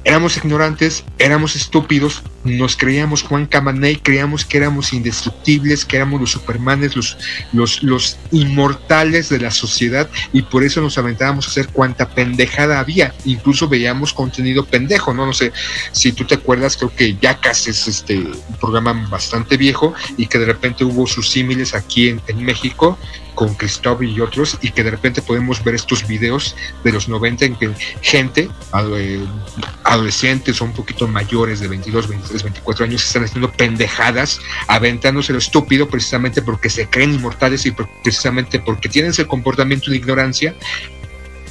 éramos 0.07 0.37
ignorantes, 0.37 1.03
éramos 1.19 1.57
estúpidos, 1.57 2.23
nos 2.45 2.77
creíamos 2.77 3.23
Juan 3.23 3.45
Camaney, 3.45 3.97
creíamos 3.97 4.45
que 4.45 4.55
éramos 4.55 4.93
indestructibles, 4.93 5.83
que 5.83 5.97
éramos 5.97 6.21
los 6.21 6.31
supermanes, 6.31 6.95
los, 6.95 7.17
los, 7.51 7.83
los 7.83 8.17
inmortales 8.31 9.27
de 9.27 9.41
la 9.41 9.51
sociedad 9.51 10.09
y 10.31 10.43
por 10.43 10.63
eso 10.63 10.79
nos 10.79 10.97
aventábamos 10.97 11.45
a 11.45 11.49
hacer 11.49 11.67
cuanta 11.67 12.07
pendejada 12.07 12.79
había. 12.79 13.13
Incluso 13.25 13.67
veíamos 13.67 14.13
contenido 14.13 14.63
pendejo, 14.63 15.13
¿no? 15.13 15.25
No 15.25 15.33
sé 15.33 15.51
si 15.91 16.13
tú 16.13 16.23
te 16.23 16.35
acuerdas, 16.35 16.77
creo 16.77 16.95
que 16.95 17.17
ya 17.21 17.41
casi 17.41 17.71
es 17.71 17.85
este 17.89 18.17
un 18.17 18.55
programa 18.61 18.93
bastante 19.09 19.57
viejo 19.57 19.93
y 20.15 20.27
que 20.27 20.39
de 20.39 20.45
repente 20.45 20.85
hubo 20.85 21.05
sus 21.05 21.29
símiles 21.29 21.75
aquí 21.75 22.15
en 22.27 22.45
México 22.45 22.97
con 23.37 23.53
Cristóbal 23.53 24.09
y 24.09 24.19
otros, 24.19 24.57
y 24.63 24.71
que 24.71 24.83
de 24.83 24.89
repente 24.89 25.21
podemos 25.21 25.63
ver 25.63 25.75
estos 25.75 26.07
videos 26.07 26.55
de 26.83 26.91
los 26.91 27.07
90 27.07 27.45
en 27.45 27.55
que 27.55 27.69
gente, 28.01 28.49
eh, 28.97 29.25
adolescentes 29.83 30.59
o 30.59 30.65
un 30.65 30.73
poquito 30.73 31.07
mayores 31.07 31.59
de 31.59 31.67
22, 31.67 32.07
23, 32.07 32.41
24 32.41 32.85
años, 32.85 33.05
están 33.05 33.25
haciendo 33.25 33.51
pendejadas, 33.51 34.39
aventándose 34.67 35.33
lo 35.33 35.37
estúpido 35.37 35.87
precisamente 35.87 36.41
porque 36.41 36.67
se 36.71 36.89
creen 36.89 37.13
inmortales 37.13 37.63
y 37.67 37.71
precisamente 38.03 38.59
porque 38.59 38.89
tienen 38.89 39.11
ese 39.11 39.27
comportamiento 39.27 39.91
de 39.91 39.97
ignorancia 39.97 40.55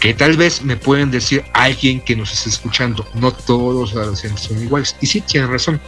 que 0.01 0.13
tal 0.13 0.37
vez 0.37 0.63
me 0.63 0.77
pueden 0.77 1.13
decir 1.13 1.45
alguien 1.53 2.01
que 2.01 2.17
nos 2.17 2.33
esté 2.33 2.51
escuchando, 2.51 3.07
no 3.15 3.31
todos 3.31 3.75
los 3.77 3.97
adolescentes 4.03 4.41
son 4.41 4.61
iguales. 4.61 4.97
Y 5.01 5.07
sí, 5.07 5.21
tienen 5.21 5.53
razón. 5.53 5.81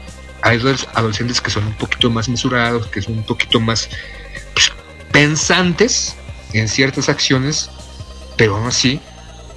Hay 0.42 0.60
adolescentes 0.94 1.40
que 1.40 1.50
son 1.50 1.66
un 1.66 1.74
poquito 1.74 2.08
más 2.08 2.28
mesurados, 2.28 2.86
que 2.86 3.02
son 3.02 3.18
un 3.18 3.24
poquito 3.24 3.58
más 3.58 3.90
pues, 4.54 4.70
pensantes 5.18 6.14
en 6.52 6.68
ciertas 6.68 7.08
acciones, 7.08 7.70
pero 8.36 8.54
aún 8.54 8.68
así, 8.68 9.00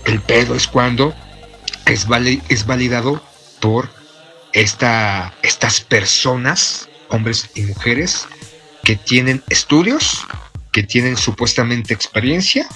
el 0.06 0.20
pedo 0.20 0.56
es 0.56 0.66
cuando 0.66 1.14
es, 1.86 2.08
es 2.50 2.66
validado 2.66 3.24
por 3.60 3.88
esta, 4.54 5.36
estas 5.44 5.82
personas, 5.82 6.90
hombres 7.10 7.52
y 7.54 7.62
mujeres, 7.62 8.26
que 8.84 8.96
tienen 8.96 9.44
estudios, 9.50 10.26
que 10.72 10.82
tienen 10.82 11.16
supuestamente 11.16 11.94
experiencia 11.94 12.68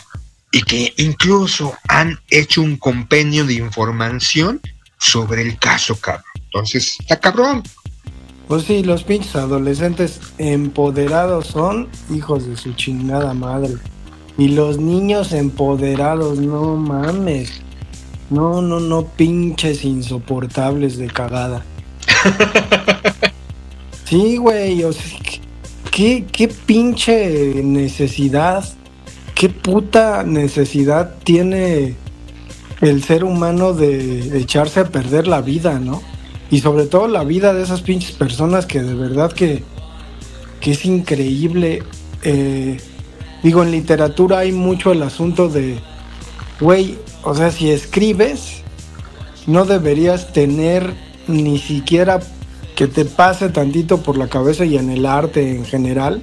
y 0.52 0.62
que 0.62 0.94
incluso 0.98 1.76
han 1.88 2.20
hecho 2.30 2.62
un 2.62 2.78
compendio 2.78 3.46
de 3.46 3.56
información 3.56 4.62
sobre 5.00 5.42
el 5.42 5.58
caso, 5.58 6.00
cabrón. 6.00 6.24
Entonces, 6.36 6.98
está 7.00 7.20
cabrón. 7.20 7.64
Pues 8.48 8.64
sí, 8.64 8.84
los 8.84 9.04
pinches 9.04 9.36
adolescentes 9.36 10.20
empoderados 10.38 11.48
son 11.48 11.88
hijos 12.14 12.46
de 12.48 12.56
su 12.58 12.74
chingada 12.74 13.34
madre. 13.34 13.76
Y 14.38 14.50
los 14.50 14.78
niños 14.78 15.32
empoderados, 15.32 16.40
no 16.40 16.76
mames. 16.76 17.62
No, 18.30 18.62
no, 18.62 18.80
no, 18.80 19.06
pinches 19.06 19.84
insoportables 19.84 20.98
de 20.98 21.08
cagada. 21.08 21.66
sí, 24.06 24.38
güey, 24.38 24.84
o 24.84 24.94
sea, 24.94 25.20
¿qué, 25.92 26.26
qué 26.32 26.48
pinche 26.48 27.64
necesidad, 27.64 28.64
qué 29.34 29.50
puta 29.50 30.24
necesidad 30.24 31.16
tiene 31.24 31.96
el 32.82 33.04
ser 33.04 33.24
humano 33.24 33.74
de 33.74 34.38
echarse 34.38 34.82
a 34.82 34.90
perder 34.90 35.28
la 35.28 35.42
vida, 35.42 35.80
¿no? 35.80 36.02
Y 36.52 36.60
sobre 36.60 36.86
todo 36.86 37.08
la 37.08 37.24
vida 37.24 37.54
de 37.54 37.64
esas 37.64 37.82
pinches 37.82 38.12
personas 38.12 38.66
que 38.66 38.82
de 38.82 38.94
verdad 38.94 39.32
que, 39.32 39.64
que 40.62 40.72
es 40.72 40.86
increíble. 40.86 41.84
Eh, 42.24 42.78
digo, 43.44 43.64
en 43.64 43.72
literatura 43.72 44.40
hay 44.40 44.52
mucho 44.52 44.92
el 44.92 45.04
asunto 45.04 45.50
de, 45.50 45.80
güey, 46.60 46.98
o 47.24 47.34
sea, 47.36 47.52
si 47.52 47.72
escribes, 47.72 48.62
no 49.48 49.66
deberías 49.66 50.34
tener 50.34 50.94
ni 51.28 51.58
siquiera 51.58 52.20
que 52.76 52.88
te 52.88 53.06
pase 53.06 53.50
tantito 53.50 54.02
por 54.02 54.18
la 54.18 54.28
cabeza 54.28 54.66
y 54.66 54.78
en 54.78 54.90
el 54.90 55.06
arte 55.06 55.56
en 55.56 55.66
general, 55.66 56.22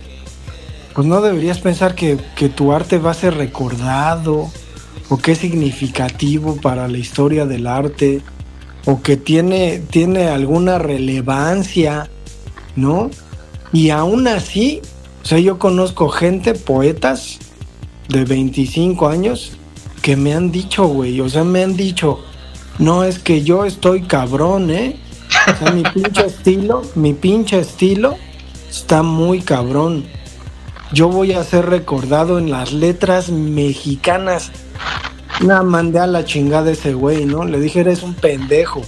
pues 0.94 1.06
no 1.06 1.20
deberías 1.22 1.58
pensar 1.58 1.94
que, 1.94 2.18
que 2.36 2.48
tu 2.48 2.72
arte 2.72 2.98
va 2.98 3.12
a 3.12 3.14
ser 3.14 3.34
recordado 3.34 4.50
o 5.08 5.16
que 5.16 5.32
es 5.32 5.38
significativo 5.38 6.56
para 6.56 6.88
la 6.88 6.98
historia 6.98 7.46
del 7.46 7.66
arte 7.66 8.20
o 8.86 9.02
que 9.02 9.16
tiene, 9.16 9.78
tiene 9.90 10.28
alguna 10.28 10.78
relevancia, 10.78 12.10
¿no? 12.76 13.10
Y 13.72 13.90
aún 13.90 14.28
así, 14.28 14.82
o 15.22 15.26
sea, 15.26 15.38
yo 15.38 15.58
conozco 15.58 16.08
gente, 16.08 16.54
poetas 16.54 17.38
de 18.08 18.24
25 18.24 19.08
años, 19.08 19.52
que 20.02 20.16
me 20.16 20.34
han 20.34 20.50
dicho, 20.50 20.86
güey, 20.86 21.20
o 21.20 21.28
sea, 21.28 21.44
me 21.44 21.62
han 21.62 21.76
dicho, 21.76 22.20
no 22.78 23.04
es 23.04 23.18
que 23.18 23.42
yo 23.42 23.64
estoy 23.64 24.02
cabrón, 24.02 24.70
¿eh? 24.70 24.98
O 25.46 25.56
sea, 25.56 25.72
mi 25.72 25.82
pinche 25.82 26.26
estilo, 26.26 26.82
mi 26.94 27.14
pinche 27.14 27.60
estilo 27.60 28.16
está 28.68 29.02
muy 29.02 29.40
cabrón. 29.40 30.04
Yo 30.92 31.08
voy 31.08 31.32
a 31.32 31.44
ser 31.44 31.66
recordado 31.66 32.38
en 32.38 32.50
las 32.50 32.72
letras 32.72 33.30
mexicanas 33.30 34.50
no, 35.40 35.64
mandé 35.64 35.98
a 35.98 36.06
la 36.06 36.24
chingada 36.24 36.70
ese 36.70 36.94
güey, 36.94 37.24
¿no? 37.24 37.44
Le 37.44 37.60
dije, 37.60 37.80
eres 37.80 38.02
un 38.02 38.14
pendejo. 38.14 38.82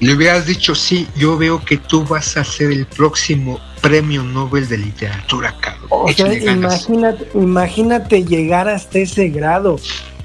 Le 0.00 0.14
hubieras 0.14 0.46
dicho, 0.46 0.74
sí, 0.74 1.08
yo 1.16 1.36
veo 1.36 1.64
que 1.64 1.76
tú 1.76 2.04
vas 2.04 2.36
a 2.36 2.44
ser 2.44 2.70
el 2.70 2.86
próximo 2.86 3.58
premio 3.80 4.22
Nobel 4.22 4.68
de 4.68 4.78
literatura, 4.78 5.54
cabrón. 5.60 5.88
O 5.90 6.12
sea, 6.12 6.32
imagínate, 6.32 7.28
imagínate 7.34 8.24
llegar 8.24 8.68
hasta 8.68 9.00
ese 9.00 9.28
grado. 9.28 9.78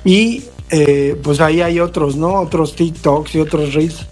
Y 0.05 0.43
eh, 0.69 1.19
pues 1.23 1.39
ahí 1.39 1.61
hay 1.61 1.79
otros, 1.79 2.15
¿no? 2.15 2.39
Otros 2.39 2.75
TikToks 2.75 3.35
y 3.35 3.39
otros 3.39 3.73
Reels 3.73 4.05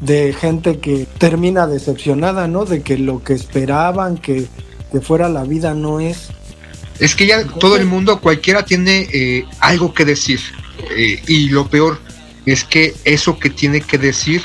de 0.00 0.34
gente 0.34 0.78
que 0.78 1.06
termina 1.18 1.66
decepcionada, 1.66 2.46
¿no? 2.46 2.64
De 2.64 2.82
que 2.82 2.98
lo 2.98 3.22
que 3.22 3.32
esperaban 3.32 4.18
que, 4.18 4.46
que 4.92 5.00
fuera 5.00 5.28
la 5.28 5.44
vida 5.44 5.74
no 5.74 6.00
es. 6.00 6.28
Es 6.98 7.14
que 7.14 7.26
ya 7.26 7.44
todo 7.44 7.76
el 7.76 7.86
mundo, 7.86 8.20
cualquiera 8.20 8.64
tiene 8.64 9.08
eh, 9.12 9.44
algo 9.60 9.92
que 9.94 10.04
decir. 10.04 10.40
Eh, 10.90 11.22
y 11.26 11.48
lo 11.48 11.68
peor 11.68 12.00
es 12.44 12.64
que 12.64 12.94
eso 13.04 13.38
que 13.38 13.50
tiene 13.50 13.80
que 13.80 13.98
decir 13.98 14.42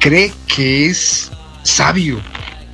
cree 0.00 0.32
que 0.46 0.86
es 0.86 1.30
sabio, 1.62 2.20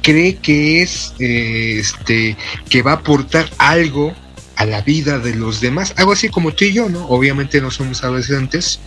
cree 0.03 0.37
que 0.37 0.83
es 0.83 1.15
eh, 1.19 1.79
este 1.81 2.37
que 2.69 2.83
va 2.83 2.93
a 2.93 2.95
aportar 2.97 3.51
algo 3.59 4.15
a 4.55 4.65
la 4.65 4.81
vida 4.83 5.19
de 5.19 5.35
los 5.35 5.61
demás, 5.61 5.93
algo 5.97 6.13
así 6.13 6.29
como 6.29 6.53
tú 6.53 6.65
y 6.65 6.73
yo, 6.73 6.89
¿no? 6.89 7.07
Obviamente 7.09 7.61
no 7.61 7.71
somos 7.71 8.05
adolescentes, 8.05 8.81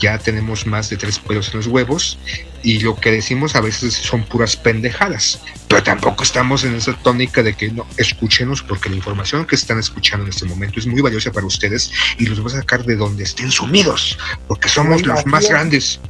ya 0.00 0.18
tenemos 0.18 0.66
más 0.66 0.90
de 0.90 0.96
tres 0.96 1.18
pelos 1.18 1.48
en 1.48 1.58
los 1.58 1.66
huevos 1.66 2.18
y 2.64 2.80
lo 2.80 2.96
que 2.96 3.12
decimos 3.12 3.54
a 3.54 3.60
veces 3.60 3.92
son 3.92 4.24
puras 4.24 4.56
pendejadas, 4.56 5.38
pero 5.68 5.82
tampoco 5.82 6.24
estamos 6.24 6.64
en 6.64 6.74
esa 6.74 6.94
tónica 6.94 7.42
de 7.42 7.54
que 7.54 7.70
no, 7.70 7.86
escúchenos 7.98 8.62
porque 8.62 8.88
la 8.88 8.96
información 8.96 9.46
que 9.46 9.54
están 9.54 9.78
escuchando 9.78 10.24
en 10.24 10.30
este 10.30 10.46
momento 10.46 10.80
es 10.80 10.86
muy 10.86 11.02
valiosa 11.02 11.30
para 11.30 11.46
ustedes 11.46 11.92
y 12.18 12.24
los 12.24 12.42
va 12.42 12.46
a 12.46 12.60
sacar 12.60 12.84
de 12.84 12.96
donde 12.96 13.24
estén 13.24 13.50
sumidos, 13.50 14.18
porque 14.48 14.68
somos 14.68 15.04
los 15.04 15.26
más 15.26 15.48
grandes. 15.48 16.00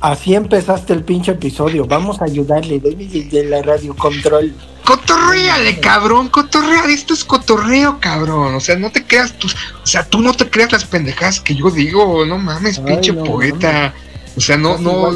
Así 0.00 0.34
empezaste 0.34 0.92
el 0.92 1.04
pinche 1.04 1.32
episodio. 1.32 1.86
Vamos 1.86 2.20
a 2.20 2.24
ayudarle 2.24 2.78
de 2.80 3.44
la 3.44 3.62
radio 3.62 3.96
control. 3.96 4.54
Cotorréale, 4.84 5.80
cabrón, 5.80 6.28
cotorrea, 6.28 6.84
esto 6.88 7.14
es 7.14 7.24
cotorreo, 7.24 7.98
cabrón. 7.98 8.54
O 8.54 8.60
sea, 8.60 8.76
no 8.76 8.90
te 8.90 9.04
creas 9.04 9.32
tus, 9.38 9.54
o 9.54 9.86
sea, 9.86 10.04
tú 10.04 10.20
no 10.20 10.34
te 10.34 10.50
creas 10.50 10.70
las 10.70 10.84
pendejadas 10.84 11.40
que 11.40 11.54
yo 11.54 11.70
digo, 11.70 12.26
no 12.26 12.38
mames, 12.38 12.78
pinche 12.80 13.12
poeta. 13.12 13.94
O 14.36 14.40
sea, 14.40 14.58
no, 14.58 14.76
no. 14.76 15.10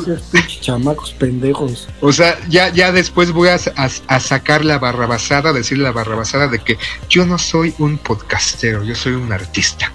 chamacos 0.61 1.13
pendejos. 1.13 1.89
O 2.01 2.13
sea, 2.13 2.39
ya, 2.49 2.73
ya 2.73 2.91
después 2.91 3.33
voy 3.33 3.49
a, 3.49 3.59
sacar 3.59 4.65
la 4.65 4.79
barrabasada, 4.79 5.53
decir 5.53 5.79
la 5.79 5.93
barrabasada 5.93 6.49
de 6.49 6.59
que 6.59 6.79
yo 7.09 7.27
no 7.27 7.39
soy 7.39 7.75
un 7.79 7.99
podcastero, 7.99 8.83
yo 8.83 8.95
soy 8.95 9.13
un 9.13 9.31
artista. 9.33 9.93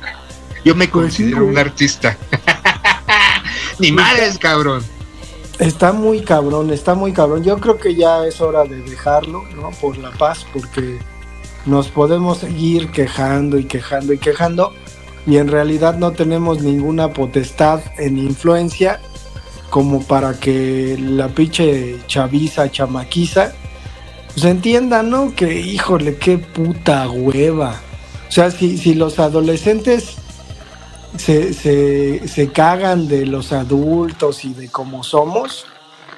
Yo 0.63 0.75
me 0.75 0.87
pues 0.87 1.05
considero 1.05 1.45
un 1.45 1.57
artista. 1.57 2.17
Ni 3.79 3.91
madres, 3.91 4.37
cabrón. 4.37 4.83
Está 5.57 5.91
muy 5.91 6.21
cabrón, 6.21 6.69
está 6.71 6.93
muy 6.93 7.11
cabrón. 7.11 7.43
Yo 7.43 7.57
creo 7.57 7.77
que 7.77 7.95
ya 7.95 8.25
es 8.27 8.41
hora 8.41 8.63
de 8.63 8.81
dejarlo, 8.81 9.43
¿no? 9.55 9.71
Por 9.71 9.97
la 9.97 10.11
paz, 10.11 10.45
porque 10.53 10.99
nos 11.65 11.87
podemos 11.87 12.39
seguir 12.39 12.91
quejando 12.91 13.57
y 13.57 13.65
quejando 13.65 14.13
y 14.13 14.19
quejando 14.19 14.73
y 15.25 15.37
en 15.37 15.47
realidad 15.47 15.97
no 15.97 16.11
tenemos 16.11 16.61
ninguna 16.61 17.13
potestad 17.13 17.81
en 17.97 18.17
influencia 18.17 19.01
como 19.75 20.01
para 20.01 20.39
que 20.39 20.97
la 20.97 21.27
pinche 21.27 21.97
chaviza, 22.07 22.71
chamaquiza, 22.71 23.51
pues 24.33 24.45
entienda, 24.45 25.03
¿no? 25.03 25.35
Que 25.35 25.59
híjole, 25.59 26.15
qué 26.15 26.37
puta 26.37 27.09
hueva. 27.09 27.81
O 28.29 28.31
sea, 28.31 28.51
si, 28.51 28.77
si 28.77 28.93
los 28.93 29.19
adolescentes 29.19 30.15
se, 31.17 31.51
se, 31.51 32.25
se 32.25 32.53
cagan 32.53 33.09
de 33.09 33.25
los 33.25 33.51
adultos 33.51 34.45
y 34.45 34.53
de 34.53 34.69
cómo 34.69 35.03
somos. 35.03 35.65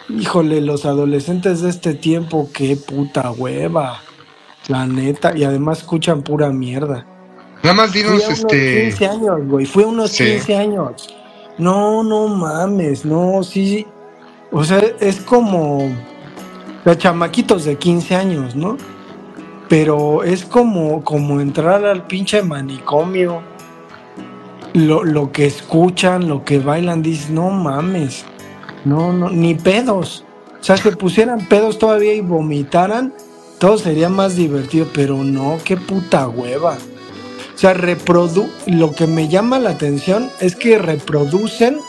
Híjole, 0.07 0.61
los 0.61 0.85
adolescentes 0.85 1.61
de 1.61 1.71
este 1.71 1.95
tiempo, 1.95 2.51
qué 2.53 2.75
puta 2.75 3.31
hueva. 3.31 4.01
La 4.67 4.85
neta, 4.85 5.35
y 5.35 5.45
además 5.45 5.79
escuchan 5.79 6.21
pura 6.21 6.51
mierda. 6.51 7.07
Nada 7.63 7.73
más 7.73 7.91
dinos 7.91 8.23
Fui 8.23 8.33
este. 8.33 8.83
15 8.83 9.07
años, 9.07 9.47
güey. 9.47 9.65
Fue 9.65 9.83
unos 9.83 10.11
15 10.11 10.55
años. 10.55 11.16
No, 11.57 12.03
no 12.03 12.27
mames, 12.27 13.05
no, 13.05 13.43
sí. 13.43 13.85
O 14.51 14.63
sea, 14.63 14.81
es 14.99 15.19
como. 15.21 15.89
Los 16.85 16.97
chamaquitos 16.97 17.65
de 17.65 17.75
15 17.77 18.15
años, 18.15 18.55
¿no? 18.55 18.77
Pero 19.67 20.23
es 20.23 20.45
como, 20.45 21.03
como 21.03 21.41
entrar 21.41 21.83
al 21.83 22.07
pinche 22.07 22.41
manicomio 22.41 23.41
lo, 24.73 25.03
lo 25.03 25.31
que 25.31 25.45
escuchan, 25.45 26.27
lo 26.27 26.45
que 26.45 26.59
bailan, 26.59 27.01
dices, 27.01 27.29
no 27.29 27.49
mames, 27.49 28.25
no, 28.85 29.11
no, 29.11 29.29
ni 29.29 29.55
pedos. 29.55 30.23
O 30.59 30.63
sea, 30.63 30.77
si 30.77 30.89
pusieran 30.91 31.47
pedos 31.47 31.79
todavía 31.79 32.13
y 32.13 32.21
vomitaran, 32.21 33.13
todo 33.59 33.77
sería 33.77 34.09
más 34.09 34.35
divertido, 34.35 34.87
pero 34.93 35.23
no, 35.23 35.57
qué 35.63 35.77
puta 35.77 36.27
hueva. 36.27 36.77
O 37.57 37.59
sea, 37.59 37.73
reprodu 37.73 38.51
lo 38.67 38.93
que 38.93 39.07
me 39.07 39.29
llama 39.29 39.57
la 39.57 39.71
atención 39.71 40.29
es 40.39 40.55
que 40.55 40.77
reproducen 40.77 41.79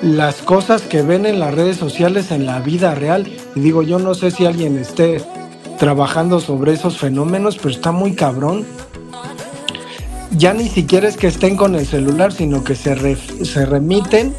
las 0.00 0.36
cosas 0.36 0.80
que 0.80 1.02
ven 1.02 1.26
en 1.26 1.40
las 1.40 1.52
redes 1.52 1.76
sociales 1.76 2.30
en 2.30 2.46
la 2.46 2.60
vida 2.60 2.94
real. 2.94 3.30
Y 3.54 3.60
digo, 3.60 3.82
yo 3.82 3.98
no 3.98 4.14
sé 4.14 4.30
si 4.30 4.46
alguien 4.46 4.78
esté 4.78 5.22
trabajando 5.78 6.40
sobre 6.40 6.72
esos 6.72 6.96
fenómenos, 6.96 7.58
pero 7.58 7.68
está 7.68 7.92
muy 7.92 8.14
cabrón. 8.14 8.64
Ya 10.30 10.54
ni 10.54 10.70
siquiera 10.70 11.06
es 11.06 11.18
que 11.18 11.26
estén 11.26 11.54
con 11.58 11.74
el 11.74 11.84
celular, 11.84 12.32
sino 12.32 12.64
que 12.64 12.76
se, 12.76 13.14
se 13.44 13.66
remiten 13.66 14.34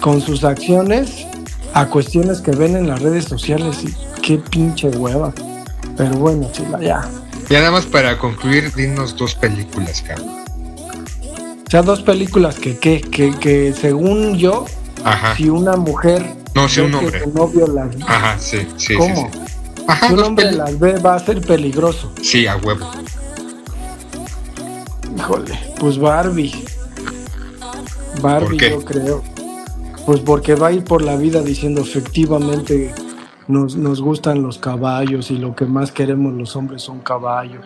con 0.00 0.22
sus 0.22 0.44
acciones 0.44 1.26
a 1.74 1.84
cuestiones 1.90 2.40
que 2.40 2.52
ven 2.52 2.76
en 2.76 2.88
las 2.88 3.02
redes 3.02 3.26
sociales. 3.26 3.84
Y 3.84 3.94
qué 4.22 4.38
pinche 4.38 4.88
hueva. 4.88 5.34
Pero 5.98 6.16
bueno, 6.16 6.48
chila, 6.50 6.80
ya. 6.80 7.23
Ya 7.48 7.58
nada 7.58 7.70
más 7.70 7.86
para 7.86 8.18
concluir, 8.18 8.72
dinos 8.74 9.16
dos 9.16 9.34
películas, 9.34 10.02
cabrón. 10.02 10.44
O 11.66 11.70
sea, 11.70 11.82
dos 11.82 12.02
películas 12.02 12.58
que, 12.58 12.78
que, 12.78 13.00
que, 13.00 13.72
según 13.72 14.36
yo, 14.36 14.64
si 15.36 15.48
una 15.48 15.76
mujer... 15.76 16.24
No, 16.54 16.68
si 16.68 16.80
un 16.80 16.94
hombre. 16.94 17.24
su 17.24 17.30
novio 17.30 17.66
las... 17.66 17.94
Ajá, 18.06 18.38
sí, 18.38 18.66
sí. 18.76 18.94
¿Cómo? 18.94 19.30
si 20.06 20.12
un 20.14 20.20
hombre 20.20 20.52
las 20.52 20.78
ve, 20.78 20.98
va 20.98 21.16
a 21.16 21.18
ser 21.18 21.40
peligroso. 21.40 22.12
Sí, 22.22 22.46
a 22.46 22.56
huevo. 22.56 22.90
Híjole, 25.16 25.58
pues 25.78 25.98
Barbie. 25.98 26.64
Barbie, 28.22 28.58
yo 28.58 28.84
creo. 28.84 29.22
Pues 30.06 30.20
porque 30.20 30.54
va 30.54 30.68
a 30.68 30.72
ir 30.72 30.84
por 30.84 31.02
la 31.02 31.16
vida 31.16 31.42
diciendo 31.42 31.80
efectivamente 31.80 32.94
nos, 33.48 33.76
nos 33.76 34.00
gustan 34.00 34.42
los 34.42 34.58
caballos 34.58 35.30
y 35.30 35.38
lo 35.38 35.54
que 35.54 35.66
más 35.66 35.92
queremos 35.92 36.32
los 36.34 36.56
hombres 36.56 36.82
son 36.82 37.00
caballos. 37.00 37.64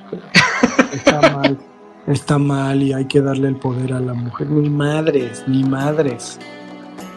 Está 0.93 1.21
mal, 1.37 1.59
está 2.07 2.39
mal 2.39 2.83
y 2.83 2.93
hay 2.93 3.07
que 3.07 3.21
darle 3.21 3.49
el 3.49 3.57
poder 3.57 3.93
a 3.93 4.01
la 4.01 4.15
mujer. 4.15 4.49
Ni 4.51 4.69
madres, 4.69 5.45
ni 5.47 5.65
madres. 5.65 6.39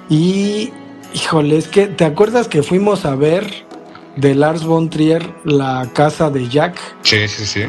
Y, 0.09 0.71
híjole, 1.13 1.57
es 1.57 1.67
que, 1.67 1.87
¿te 1.87 2.05
acuerdas 2.05 2.47
que 2.47 2.63
fuimos 2.63 3.05
a 3.05 3.15
ver 3.15 3.47
de 4.15 4.35
Lars 4.35 4.65
von 4.65 4.89
Trier 4.89 5.33
la 5.43 5.89
casa 5.93 6.29
de 6.29 6.47
Jack? 6.47 6.79
Sí, 7.01 7.27
sí, 7.27 7.45
sí. 7.45 7.63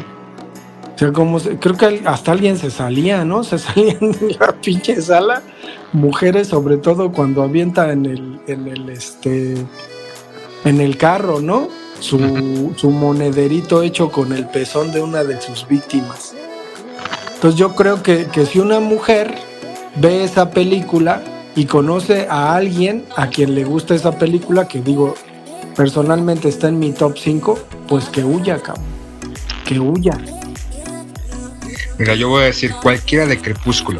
O 0.93 0.97
sea, 0.97 1.11
como 1.11 1.39
creo 1.39 1.75
que 1.75 2.01
hasta 2.05 2.31
alguien 2.31 2.57
se 2.57 2.69
salía, 2.69 3.25
¿no? 3.25 3.43
Se 3.43 3.57
salía 3.57 3.97
en 3.99 4.15
la 4.39 4.51
pinche 4.61 5.01
sala. 5.01 5.41
Mujeres, 5.91 6.49
sobre 6.49 6.77
todo 6.77 7.11
cuando 7.11 7.41
avienta 7.41 7.91
en 7.91 8.05
el, 8.05 8.39
en 8.47 8.67
el 8.67 8.89
este 8.89 9.55
en 10.65 10.81
el 10.81 10.97
carro, 10.97 11.41
¿no? 11.41 11.67
Su, 11.99 12.73
su 12.75 12.89
monederito 12.91 13.81
hecho 13.81 14.11
con 14.11 14.33
el 14.33 14.47
pezón 14.47 14.91
de 14.91 15.01
una 15.01 15.23
de 15.23 15.41
sus 15.41 15.67
víctimas. 15.67 16.33
Entonces 17.35 17.59
yo 17.59 17.75
creo 17.75 18.03
que, 18.03 18.25
que 18.25 18.45
si 18.45 18.59
una 18.59 18.79
mujer 18.79 19.33
ve 19.95 20.23
esa 20.23 20.51
película 20.51 21.23
y 21.55 21.65
conoce 21.65 22.27
a 22.29 22.55
alguien 22.55 23.05
a 23.15 23.27
quien 23.27 23.55
le 23.55 23.63
gusta 23.63 23.95
esa 23.95 24.17
película, 24.17 24.67
que 24.67 24.81
digo, 24.81 25.15
personalmente 25.75 26.49
está 26.49 26.67
en 26.69 26.79
mi 26.79 26.91
top 26.91 27.17
5, 27.17 27.59
pues 27.87 28.05
que 28.05 28.23
huya, 28.23 28.59
cabrón. 28.59 28.85
Que 29.65 29.79
huya. 29.79 30.17
Mira, 31.97 32.15
yo 32.15 32.29
voy 32.29 32.43
a 32.43 32.45
decir 32.45 32.73
cualquiera 32.81 33.25
de 33.25 33.39
Crepúsculo. 33.39 33.99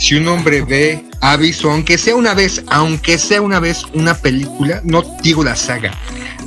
Si 0.00 0.14
un 0.14 0.26
hombre 0.28 0.62
ve 0.62 1.04
aviso, 1.20 1.70
aunque 1.70 1.98
sea 1.98 2.16
una 2.16 2.32
vez, 2.32 2.64
aunque 2.68 3.18
sea 3.18 3.42
una 3.42 3.60
vez 3.60 3.84
una 3.92 4.14
película, 4.14 4.80
no 4.82 5.04
digo 5.22 5.44
la 5.44 5.54
saga, 5.54 5.92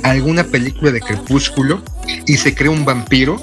alguna 0.02 0.42
película 0.42 0.90
de 0.90 1.00
crepúsculo 1.00 1.80
y 2.26 2.36
se 2.36 2.52
crea 2.52 2.72
un 2.72 2.84
vampiro, 2.84 3.40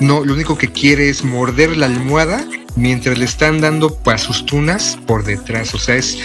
no, 0.00 0.24
lo 0.24 0.34
único 0.34 0.58
que 0.58 0.70
quiere 0.70 1.08
es 1.08 1.24
morder 1.24 1.76
la 1.76 1.86
almohada 1.86 2.46
mientras 2.76 3.18
le 3.18 3.24
están 3.24 3.60
dando 3.60 3.94
para 3.94 4.18
sus 4.18 4.44
tunas 4.44 4.98
por 5.06 5.24
detrás. 5.24 5.74
O 5.74 5.78
sea, 5.78 5.96
es 5.96 6.18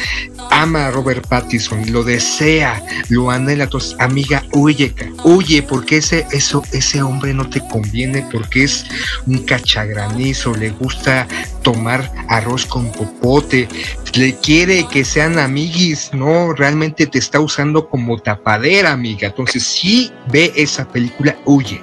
ama 0.49 0.87
a 0.87 0.91
Robert 0.91 1.25
Pattinson, 1.27 1.91
lo 1.91 2.03
desea, 2.03 2.83
lo 3.09 3.31
anhela. 3.31 3.63
Entonces, 3.63 3.95
amiga, 3.99 4.43
huye, 4.51 4.93
huye, 5.23 5.63
porque 5.63 5.97
ese, 5.97 6.27
eso, 6.31 6.61
ese 6.71 7.01
hombre 7.01 7.33
no 7.33 7.49
te 7.49 7.61
conviene, 7.67 8.27
porque 8.31 8.65
es 8.65 8.85
un 9.25 9.39
cachagranizo, 9.45 10.53
le 10.55 10.71
gusta 10.71 11.27
tomar 11.63 12.11
arroz 12.27 12.65
con 12.65 12.91
popote, 12.91 13.67
le 14.15 14.35
quiere 14.35 14.85
que 14.87 15.05
sean 15.05 15.39
amiguis, 15.39 16.11
no, 16.13 16.53
realmente 16.53 17.07
te 17.07 17.19
está 17.19 17.39
usando 17.39 17.87
como 17.87 18.19
tapadera, 18.19 18.91
amiga. 18.91 19.29
Entonces, 19.29 19.63
si 19.63 20.11
ve 20.31 20.51
esa 20.55 20.85
película, 20.85 21.37
huye 21.45 21.81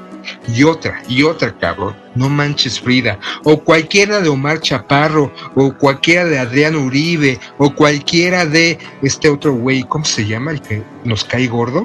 y 0.49 0.65
otra, 0.65 1.03
y 1.09 1.23
otra, 1.23 1.57
cabrón. 1.57 1.97
No 2.15 2.29
manches 2.29 2.81
Frida. 2.81 3.19
O 3.45 3.63
cualquiera 3.63 4.21
de 4.21 4.29
Omar 4.29 4.61
Chaparro, 4.61 5.33
o 5.55 5.73
cualquiera 5.75 6.25
de 6.25 6.39
Adrián 6.39 6.75
Uribe, 6.77 7.39
o 7.59 7.75
cualquiera 7.75 8.47
de 8.47 8.79
este 9.03 9.29
otro 9.29 9.55
güey, 9.55 9.85
¿cómo 9.85 10.05
se 10.05 10.27
llama? 10.27 10.53
El 10.53 10.63
que 10.63 10.83
nos 11.05 11.25
cae 11.25 11.47
gordo. 11.47 11.83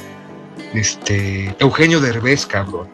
Este, 0.74 1.56
Eugenio 1.60 2.00
Derbez, 2.00 2.46
cabrón. 2.46 2.88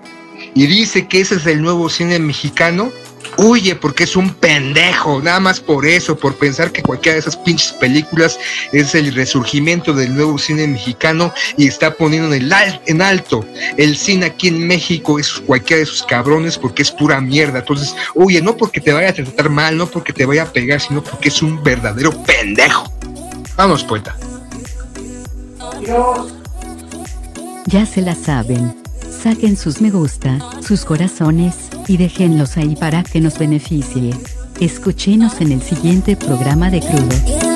Y 0.55 0.65
dice 0.65 1.07
que 1.07 1.21
ese 1.21 1.35
es 1.35 1.45
el 1.45 1.61
nuevo 1.61 1.89
cine 1.89 2.19
mexicano 2.19 2.91
huye 3.37 3.75
porque 3.75 4.03
es 4.03 4.15
un 4.15 4.33
pendejo, 4.33 5.21
nada 5.21 5.39
más 5.39 5.59
por 5.59 5.85
eso, 5.85 6.17
por 6.17 6.35
pensar 6.35 6.71
que 6.71 6.81
cualquiera 6.81 7.13
de 7.13 7.19
esas 7.19 7.37
pinches 7.37 7.71
películas 7.73 8.37
es 8.71 8.93
el 8.95 9.13
resurgimiento 9.13 9.93
del 9.93 10.13
nuevo 10.15 10.37
cine 10.37 10.67
mexicano 10.67 11.33
y 11.57 11.67
está 11.67 11.95
poniendo 11.95 12.33
en, 12.33 12.43
el 12.43 12.53
en 12.85 13.01
alto 13.01 13.45
el 13.77 13.95
cine 13.95 14.27
aquí 14.27 14.49
en 14.49 14.67
México, 14.67 15.19
es 15.19 15.31
cualquiera 15.31 15.77
de 15.77 15.83
esos 15.83 16.03
cabrones 16.03 16.57
porque 16.57 16.81
es 16.81 16.91
pura 16.91 17.21
mierda. 17.21 17.59
Entonces, 17.59 17.95
huye, 18.15 18.41
no 18.41 18.57
porque 18.57 18.81
te 18.81 18.91
vaya 18.91 19.09
a 19.09 19.13
tratar 19.13 19.49
mal, 19.49 19.77
no 19.77 19.87
porque 19.87 20.13
te 20.13 20.25
vaya 20.25 20.43
a 20.43 20.51
pegar, 20.51 20.81
sino 20.81 21.03
porque 21.03 21.29
es 21.29 21.41
un 21.41 21.63
verdadero 21.63 22.11
pendejo. 22.23 22.91
Vamos, 23.55 23.83
poeta. 23.83 24.15
Ya 27.67 27.85
se 27.85 28.01
la 28.01 28.15
saben 28.15 28.88
saquen 29.21 29.57
sus 29.57 29.81
me 29.81 29.91
gusta, 29.91 30.39
sus 30.61 30.85
corazones, 30.85 31.55
y 31.87 31.97
déjenlos 31.97 32.55
ahí 32.55 32.75
para 32.75 33.03
que 33.03 33.19
nos 33.19 33.37
beneficie. 33.37 34.13
Escuchenos 34.61 35.41
en 35.41 35.51
el 35.51 35.61
siguiente 35.61 36.15
programa 36.15 36.69
de 36.69 36.79
Crudo. 36.79 37.49